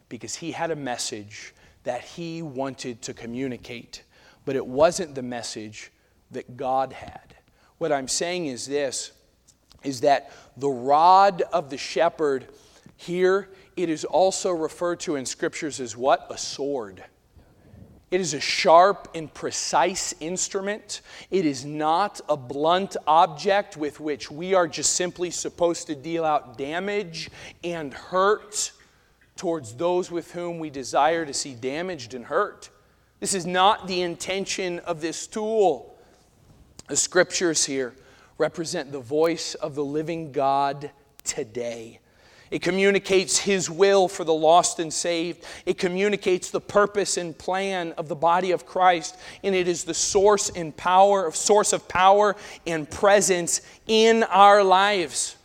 because 0.07 0.35
he 0.35 0.51
had 0.51 0.71
a 0.71 0.75
message 0.75 1.53
that 1.83 2.01
he 2.01 2.41
wanted 2.41 3.01
to 3.03 3.13
communicate, 3.13 4.03
but 4.45 4.55
it 4.55 4.65
wasn't 4.65 5.13
the 5.13 5.21
message 5.21 5.91
that 6.31 6.57
God 6.57 6.93
had. 6.93 7.35
What 7.77 7.91
I'm 7.91 8.07
saying 8.07 8.47
is 8.47 8.65
this 8.65 9.11
is 9.83 10.01
that 10.01 10.31
the 10.57 10.69
rod 10.69 11.41
of 11.53 11.69
the 11.69 11.77
shepherd 11.77 12.47
here 12.97 13.49
it 13.77 13.89
is 13.89 14.03
also 14.03 14.51
referred 14.51 14.99
to 15.01 15.15
in 15.15 15.25
scriptures 15.25 15.79
as 15.79 15.95
what? 15.95 16.27
A 16.29 16.37
sword. 16.37 17.01
It 18.11 18.19
is 18.19 18.33
a 18.33 18.39
sharp 18.39 19.07
and 19.13 19.31
precise 19.31 20.15
instrument. 20.19 21.01
It 21.29 21.45
is 21.45 21.63
not 21.63 22.19
a 22.27 22.35
blunt 22.35 22.97
object 23.05 23.77
with 23.77 23.99
which 23.99 24.31
we 24.31 24.55
are 24.55 24.67
just 24.67 24.93
simply 24.93 25.29
supposed 25.29 25.87
to 25.87 25.95
deal 25.95 26.25
out 26.25 26.57
damage 26.57 27.29
and 27.63 27.93
hurt 27.93 28.71
towards 29.35 29.75
those 29.75 30.09
with 30.09 30.31
whom 30.31 30.59
we 30.59 30.69
desire 30.69 31.25
to 31.25 31.33
see 31.33 31.53
damaged 31.53 32.13
and 32.13 32.25
hurt. 32.25 32.69
This 33.19 33.33
is 33.33 33.45
not 33.45 33.87
the 33.87 34.01
intention 34.01 34.79
of 34.79 35.01
this 35.01 35.27
tool. 35.27 35.95
The 36.87 36.95
scriptures 36.95 37.65
here 37.65 37.93
represent 38.39 38.91
the 38.91 38.99
voice 38.99 39.53
of 39.53 39.75
the 39.75 39.85
living 39.85 40.31
God 40.31 40.91
today. 41.23 41.99
It 42.51 42.61
communicates 42.61 43.37
His 43.37 43.69
will 43.69 44.07
for 44.07 44.23
the 44.23 44.33
lost 44.33 44.79
and 44.79 44.91
saved. 44.91 45.45
It 45.65 45.77
communicates 45.77 46.49
the 46.49 46.61
purpose 46.61 47.17
and 47.17 47.37
plan 47.37 47.91
of 47.93 48.07
the 48.07 48.15
body 48.15 48.51
of 48.51 48.65
Christ. 48.65 49.17
And 49.43 49.53
it 49.53 49.67
is 49.67 49.83
the 49.83 49.93
source 49.93 50.49
and 50.49 50.75
power, 50.75 51.31
source 51.31 51.73
of 51.73 51.87
power 51.87 52.35
and 52.65 52.89
presence 52.89 53.61
in 53.87 54.23
our 54.23 54.63
lives. 54.63 55.35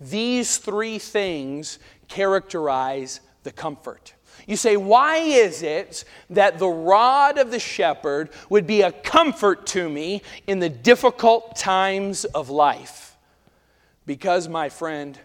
These 0.00 0.58
three 0.58 0.98
things 0.98 1.78
characterize 2.08 3.20
the 3.42 3.52
comfort. 3.52 4.14
You 4.46 4.56
say, 4.56 4.76
why 4.76 5.18
is 5.18 5.62
it 5.62 6.04
that 6.30 6.58
the 6.58 6.68
rod 6.68 7.38
of 7.38 7.50
the 7.50 7.58
shepherd 7.58 8.30
would 8.50 8.66
be 8.66 8.82
a 8.82 8.92
comfort 8.92 9.66
to 9.68 9.88
me 9.88 10.22
in 10.46 10.58
the 10.58 10.68
difficult 10.68 11.56
times 11.56 12.24
of 12.26 12.50
life? 12.50 13.16
Because, 14.06 14.48
my 14.48 14.68
friend, 14.68 15.18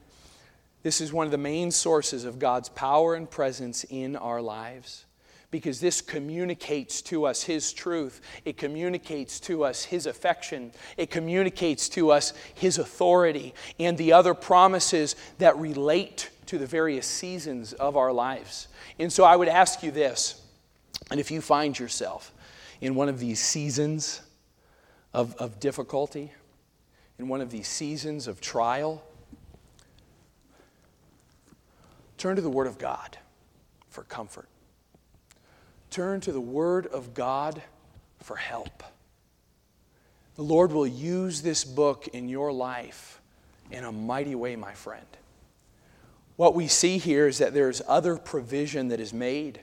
this 0.83 1.01
is 1.01 1.11
one 1.11 1.25
of 1.25 1.31
the 1.31 1.37
main 1.37 1.71
sources 1.71 2.25
of 2.25 2.39
God's 2.39 2.69
power 2.69 3.15
and 3.15 3.29
presence 3.29 3.83
in 3.85 4.15
our 4.15 4.41
lives 4.41 5.05
because 5.51 5.79
this 5.79 6.01
communicates 6.01 7.01
to 7.01 7.25
us 7.25 7.43
His 7.43 7.73
truth. 7.73 8.21
It 8.45 8.57
communicates 8.57 9.39
to 9.41 9.63
us 9.63 9.83
His 9.83 10.05
affection. 10.05 10.71
It 10.95 11.09
communicates 11.09 11.89
to 11.89 12.11
us 12.11 12.33
His 12.53 12.77
authority 12.77 13.53
and 13.79 13.97
the 13.97 14.13
other 14.13 14.33
promises 14.33 15.15
that 15.39 15.57
relate 15.57 16.29
to 16.45 16.57
the 16.57 16.67
various 16.67 17.07
seasons 17.07 17.73
of 17.73 17.97
our 17.97 18.13
lives. 18.13 18.67
And 18.99 19.11
so 19.11 19.23
I 19.23 19.35
would 19.35 19.47
ask 19.47 19.83
you 19.83 19.91
this, 19.91 20.41
and 21.11 21.19
if 21.19 21.31
you 21.31 21.41
find 21.41 21.77
yourself 21.77 22.31
in 22.81 22.95
one 22.95 23.09
of 23.09 23.19
these 23.19 23.39
seasons 23.39 24.21
of, 25.13 25.35
of 25.35 25.59
difficulty, 25.59 26.31
in 27.17 27.27
one 27.27 27.41
of 27.41 27.49
these 27.49 27.67
seasons 27.67 28.27
of 28.27 28.39
trial, 28.39 29.03
Turn 32.19 32.35
to 32.35 32.41
the 32.41 32.49
Word 32.49 32.67
of 32.67 32.77
God 32.77 33.17
for 33.87 34.03
comfort. 34.03 34.49
Turn 35.89 36.19
to 36.19 36.33
the 36.33 36.41
Word 36.41 36.85
of 36.85 37.13
God 37.13 37.61
for 38.21 38.35
help. 38.35 38.83
The 40.35 40.41
Lord 40.43 40.73
will 40.73 40.85
use 40.85 41.41
this 41.41 41.63
book 41.63 42.09
in 42.09 42.27
your 42.27 42.51
life 42.51 43.21
in 43.71 43.85
a 43.85 43.91
mighty 43.93 44.35
way, 44.35 44.57
my 44.57 44.73
friend. 44.73 45.05
What 46.35 46.55
we 46.55 46.67
see 46.67 46.97
here 46.97 47.25
is 47.25 47.37
that 47.37 47.53
there's 47.53 47.81
other 47.87 48.17
provision 48.17 48.89
that 48.89 48.99
is 48.99 49.13
made. 49.13 49.61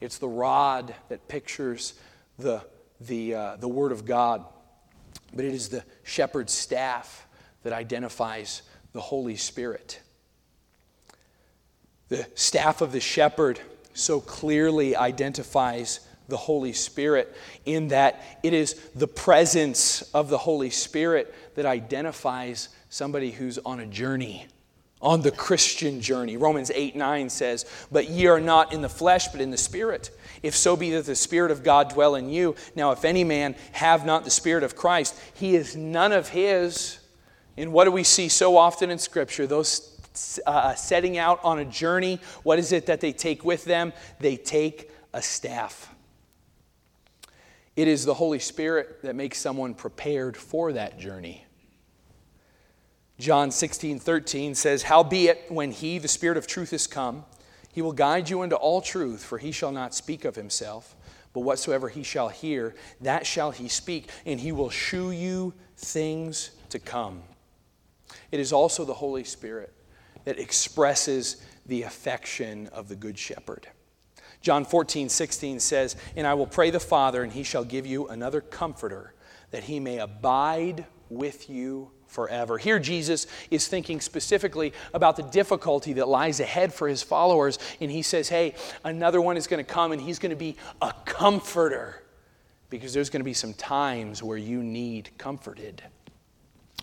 It's 0.00 0.16
the 0.16 0.28
rod 0.28 0.94
that 1.10 1.28
pictures 1.28 1.92
the, 2.38 2.62
the, 3.02 3.34
uh, 3.34 3.56
the 3.56 3.68
Word 3.68 3.92
of 3.92 4.06
God, 4.06 4.46
but 5.34 5.44
it 5.44 5.52
is 5.52 5.68
the 5.68 5.84
shepherd's 6.02 6.54
staff 6.54 7.26
that 7.62 7.74
identifies 7.74 8.62
the 8.94 9.02
Holy 9.02 9.36
Spirit. 9.36 10.00
The 12.10 12.26
staff 12.34 12.80
of 12.80 12.92
the 12.92 13.00
shepherd 13.00 13.60
so 13.94 14.20
clearly 14.20 14.96
identifies 14.96 16.00
the 16.28 16.36
Holy 16.36 16.72
Spirit 16.72 17.34
in 17.64 17.88
that 17.88 18.22
it 18.42 18.52
is 18.52 18.74
the 18.94 19.06
presence 19.06 20.02
of 20.14 20.28
the 20.28 20.38
Holy 20.38 20.70
Spirit 20.70 21.34
that 21.54 21.66
identifies 21.66 22.68
somebody 22.88 23.30
who's 23.30 23.58
on 23.58 23.80
a 23.80 23.86
journey, 23.86 24.46
on 25.00 25.22
the 25.22 25.30
Christian 25.30 26.00
journey. 26.00 26.36
Romans 26.36 26.70
8 26.74 26.96
9 26.96 27.30
says, 27.30 27.64
But 27.92 28.08
ye 28.08 28.26
are 28.26 28.40
not 28.40 28.72
in 28.72 28.82
the 28.82 28.88
flesh, 28.88 29.28
but 29.28 29.40
in 29.40 29.50
the 29.50 29.56
Spirit. 29.56 30.10
If 30.42 30.56
so 30.56 30.76
be 30.76 30.90
that 30.92 31.06
the 31.06 31.14
Spirit 31.14 31.50
of 31.50 31.62
God 31.62 31.90
dwell 31.90 32.16
in 32.16 32.28
you. 32.28 32.56
Now, 32.74 32.90
if 32.90 33.04
any 33.04 33.22
man 33.22 33.54
have 33.72 34.04
not 34.04 34.24
the 34.24 34.30
Spirit 34.30 34.64
of 34.64 34.74
Christ, 34.74 35.20
he 35.34 35.54
is 35.54 35.76
none 35.76 36.12
of 36.12 36.28
his. 36.28 36.98
And 37.56 37.72
what 37.72 37.84
do 37.84 37.92
we 37.92 38.04
see 38.04 38.28
so 38.28 38.56
often 38.56 38.90
in 38.90 38.98
Scripture? 38.98 39.46
Those 39.46 39.89
uh, 40.46 40.74
setting 40.74 41.18
out 41.18 41.40
on 41.44 41.58
a 41.58 41.64
journey, 41.64 42.20
what 42.42 42.58
is 42.58 42.72
it 42.72 42.86
that 42.86 43.00
they 43.00 43.12
take 43.12 43.44
with 43.44 43.64
them? 43.64 43.92
They 44.18 44.36
take 44.36 44.90
a 45.12 45.22
staff. 45.22 45.94
It 47.76 47.88
is 47.88 48.04
the 48.04 48.14
Holy 48.14 48.38
Spirit 48.38 49.02
that 49.02 49.14
makes 49.14 49.38
someone 49.38 49.74
prepared 49.74 50.36
for 50.36 50.72
that 50.72 50.98
journey. 50.98 51.44
John 53.18 53.50
16, 53.50 53.98
13 53.98 54.54
says, 54.54 54.82
Howbeit, 54.82 55.46
when 55.48 55.70
he, 55.70 55.98
the 55.98 56.08
Spirit 56.08 56.38
of 56.38 56.46
truth, 56.46 56.72
is 56.72 56.86
come, 56.86 57.24
he 57.72 57.82
will 57.82 57.92
guide 57.92 58.28
you 58.28 58.42
into 58.42 58.56
all 58.56 58.80
truth, 58.80 59.22
for 59.22 59.38
he 59.38 59.52
shall 59.52 59.72
not 59.72 59.94
speak 59.94 60.24
of 60.24 60.34
himself, 60.34 60.96
but 61.32 61.40
whatsoever 61.40 61.88
he 61.88 62.02
shall 62.02 62.28
hear, 62.28 62.74
that 63.00 63.26
shall 63.26 63.50
he 63.50 63.68
speak, 63.68 64.08
and 64.26 64.40
he 64.40 64.52
will 64.52 64.70
shew 64.70 65.10
you 65.10 65.54
things 65.76 66.50
to 66.70 66.78
come. 66.78 67.22
It 68.32 68.40
is 68.40 68.52
also 68.52 68.84
the 68.84 68.94
Holy 68.94 69.24
Spirit 69.24 69.72
that 70.24 70.38
expresses 70.38 71.36
the 71.66 71.82
affection 71.82 72.68
of 72.68 72.88
the 72.88 72.96
Good 72.96 73.18
Shepherd. 73.18 73.68
John 74.42 74.64
14, 74.64 75.08
16 75.08 75.60
says, 75.60 75.96
And 76.16 76.26
I 76.26 76.34
will 76.34 76.46
pray 76.46 76.70
the 76.70 76.80
Father, 76.80 77.22
and 77.22 77.32
he 77.32 77.42
shall 77.42 77.64
give 77.64 77.86
you 77.86 78.08
another 78.08 78.40
comforter, 78.40 79.14
that 79.50 79.64
he 79.64 79.80
may 79.80 79.98
abide 79.98 80.86
with 81.10 81.50
you 81.50 81.90
forever. 82.06 82.58
Here, 82.58 82.78
Jesus 82.78 83.26
is 83.50 83.68
thinking 83.68 84.00
specifically 84.00 84.72
about 84.94 85.16
the 85.16 85.22
difficulty 85.22 85.92
that 85.94 86.08
lies 86.08 86.40
ahead 86.40 86.72
for 86.72 86.88
his 86.88 87.02
followers, 87.02 87.58
and 87.80 87.90
he 87.90 88.02
says, 88.02 88.28
Hey, 88.28 88.54
another 88.84 89.20
one 89.20 89.36
is 89.36 89.46
going 89.46 89.64
to 89.64 89.70
come, 89.70 89.92
and 89.92 90.00
he's 90.00 90.18
going 90.18 90.30
to 90.30 90.36
be 90.36 90.56
a 90.80 90.92
comforter, 91.04 92.02
because 92.70 92.94
there's 92.94 93.10
going 93.10 93.20
to 93.20 93.24
be 93.24 93.34
some 93.34 93.54
times 93.54 94.22
where 94.22 94.38
you 94.38 94.62
need 94.62 95.10
comforted. 95.18 95.82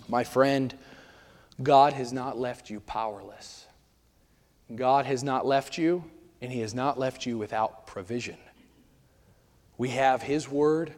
My 0.08 0.24
friend, 0.24 0.74
God 1.62 1.94
has 1.94 2.14
not 2.14 2.38
left 2.38 2.70
you 2.70 2.80
powerless. 2.80 3.66
God 4.76 5.06
has 5.06 5.24
not 5.24 5.46
left 5.46 5.78
you, 5.78 6.04
and 6.42 6.52
He 6.52 6.60
has 6.60 6.74
not 6.74 7.00
left 7.00 7.26
you 7.26 7.38
without 7.38 7.88
provision. 7.88 8.38
We 9.78 9.90
have 9.90 10.22
His 10.22 10.50
Word 10.50 10.94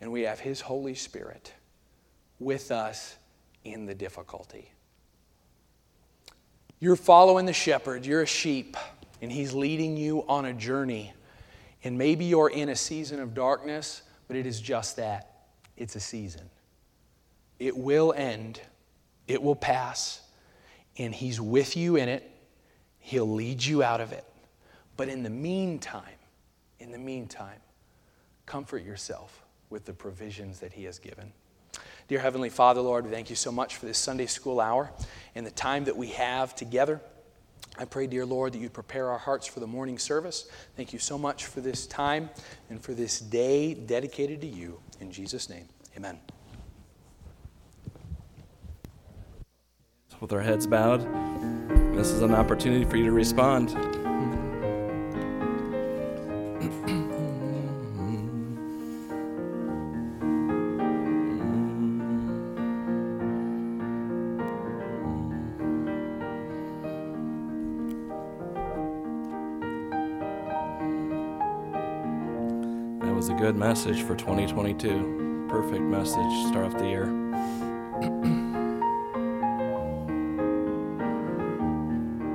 and 0.00 0.12
we 0.12 0.22
have 0.22 0.40
His 0.40 0.60
Holy 0.60 0.94
Spirit 0.94 1.52
with 2.38 2.70
us 2.70 3.16
in 3.64 3.86
the 3.86 3.94
difficulty. 3.94 4.70
You're 6.80 6.96
following 6.96 7.46
the 7.46 7.52
shepherd, 7.52 8.06
you're 8.06 8.22
a 8.22 8.26
sheep, 8.26 8.76
and 9.20 9.32
He's 9.32 9.52
leading 9.52 9.96
you 9.96 10.24
on 10.28 10.44
a 10.44 10.52
journey. 10.52 11.12
And 11.82 11.98
maybe 11.98 12.24
you're 12.24 12.50
in 12.50 12.68
a 12.68 12.76
season 12.76 13.20
of 13.20 13.34
darkness, 13.34 14.02
but 14.26 14.36
it 14.36 14.46
is 14.46 14.60
just 14.60 14.96
that 14.96 15.46
it's 15.76 15.96
a 15.96 16.00
season. 16.00 16.48
It 17.58 17.76
will 17.76 18.12
end, 18.12 18.60
it 19.28 19.42
will 19.42 19.54
pass, 19.54 20.20
and 20.96 21.14
He's 21.14 21.40
with 21.40 21.76
you 21.76 21.96
in 21.96 22.08
it. 22.08 22.28
He'll 22.98 23.30
lead 23.30 23.64
you 23.64 23.82
out 23.82 24.00
of 24.00 24.12
it. 24.12 24.24
But 24.96 25.08
in 25.08 25.22
the 25.22 25.30
meantime, 25.30 26.02
in 26.80 26.90
the 26.90 26.98
meantime, 26.98 27.60
comfort 28.46 28.84
yourself 28.84 29.44
with 29.70 29.84
the 29.84 29.92
provisions 29.92 30.58
that 30.60 30.72
He 30.72 30.84
has 30.84 30.98
given. 30.98 31.32
Dear 32.08 32.20
Heavenly 32.20 32.48
Father, 32.48 32.80
Lord, 32.80 33.06
thank 33.06 33.28
you 33.28 33.36
so 33.36 33.52
much 33.52 33.76
for 33.76 33.86
this 33.86 33.98
Sunday 33.98 34.26
school 34.26 34.60
hour 34.60 34.90
and 35.34 35.46
the 35.46 35.50
time 35.50 35.84
that 35.84 35.96
we 35.96 36.08
have 36.08 36.56
together. 36.56 37.00
I 37.78 37.84
pray, 37.84 38.06
dear 38.06 38.24
Lord, 38.24 38.54
that 38.54 38.58
you 38.58 38.70
prepare 38.70 39.10
our 39.10 39.18
hearts 39.18 39.46
for 39.46 39.60
the 39.60 39.66
morning 39.66 39.98
service. 39.98 40.48
Thank 40.74 40.92
you 40.92 40.98
so 40.98 41.18
much 41.18 41.44
for 41.44 41.60
this 41.60 41.86
time 41.86 42.30
and 42.70 42.80
for 42.80 42.94
this 42.94 43.20
day 43.20 43.74
dedicated 43.74 44.40
to 44.40 44.46
you. 44.46 44.80
In 45.00 45.12
Jesus' 45.12 45.48
name, 45.48 45.68
amen. 45.96 46.18
With 50.20 50.32
our 50.32 50.40
heads 50.40 50.66
bowed, 50.66 51.06
this 51.94 52.10
is 52.10 52.22
an 52.22 52.34
opportunity 52.34 52.84
for 52.84 52.96
you 52.96 53.04
to 53.04 53.12
respond. 53.12 53.68
That 73.00 73.14
was 73.14 73.28
a 73.28 73.34
good 73.34 73.54
message 73.54 74.02
for 74.02 74.16
2022. 74.16 75.46
Perfect 75.48 75.80
message 75.82 76.16
to 76.16 76.48
start 76.48 76.66
off 76.66 76.76
the 76.76 76.86
year. 76.86 77.27